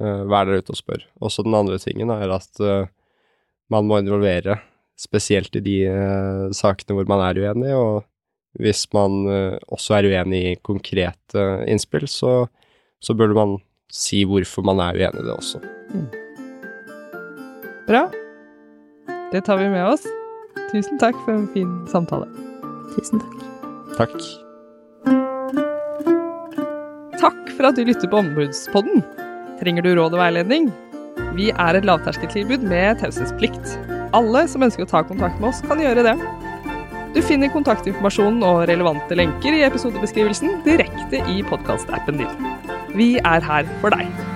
Eh, 0.00 0.24
Vær 0.28 0.44
der 0.46 0.60
ute 0.60 0.70
og 0.70 0.76
spør. 0.76 1.02
Også 1.20 1.42
den 1.42 1.54
andre 1.54 1.78
tingen 1.78 2.10
er 2.10 2.28
at 2.30 2.60
eh, 2.60 2.86
man 3.72 3.88
må 3.88 4.00
involvere, 4.02 4.58
spesielt 5.00 5.54
i 5.56 5.64
de 5.64 5.76
uh, 5.88 6.46
sakene 6.54 6.98
hvor 6.98 7.08
man 7.08 7.22
er 7.24 7.40
uenig, 7.40 7.74
og 7.76 8.04
hvis 8.60 8.84
man 8.94 9.22
uh, 9.30 9.58
også 9.70 9.96
er 9.98 10.10
uenig 10.10 10.40
i 10.50 10.56
konkrete 10.66 11.46
innspill, 11.70 12.08
så, 12.10 12.44
så 13.00 13.16
burde 13.16 13.36
man 13.38 13.58
si 13.90 14.24
hvorfor 14.28 14.66
man 14.66 14.82
er 14.82 14.98
uenig 14.98 15.22
i 15.22 15.28
det 15.28 15.36
også. 15.36 15.62
Bra. 17.88 18.04
Det 19.30 19.44
tar 19.46 19.58
vi 19.62 19.70
med 19.70 19.86
oss. 19.86 20.04
Tusen 20.70 20.98
takk 21.02 21.16
for 21.24 21.34
en 21.34 21.48
fin 21.54 21.70
samtale. 21.90 22.26
Tusen 22.96 23.22
takk. 23.22 23.40
Takk. 23.96 24.14
Takk 27.20 27.50
for 27.56 27.70
at 27.70 27.78
du 27.78 27.84
lytter 27.86 28.10
på 28.10 28.22
Ombudspodden. 28.22 29.02
Trenger 29.60 29.86
du 29.86 29.92
råd 29.98 30.14
og 30.14 30.22
veiledning? 30.22 30.70
Vi 31.36 31.50
er 31.52 31.78
et 31.78 31.86
lavterskeltilbud 31.86 32.64
med 32.70 33.00
taushetsplikt. 33.02 33.76
Alle 34.16 34.46
som 34.50 34.64
ønsker 34.66 34.86
å 34.86 34.90
ta 34.90 35.04
kontakt 35.06 35.38
med 35.38 35.52
oss, 35.52 35.62
kan 35.66 35.82
gjøre 35.82 36.04
det. 36.08 36.16
Du 37.14 37.20
finner 37.26 37.50
kontaktinformasjonen 37.50 38.42
og 38.46 38.64
relevante 38.70 39.18
lenker 39.18 39.54
i 39.54 39.64
episodebeskrivelsen 39.66 40.60
direkte 40.66 41.22
i 41.30 41.40
podkastappen 41.46 42.22
din. 42.22 42.50
Vi 42.94 43.16
er 43.18 43.46
her 43.46 43.70
for 43.82 43.94
deg. 43.94 44.29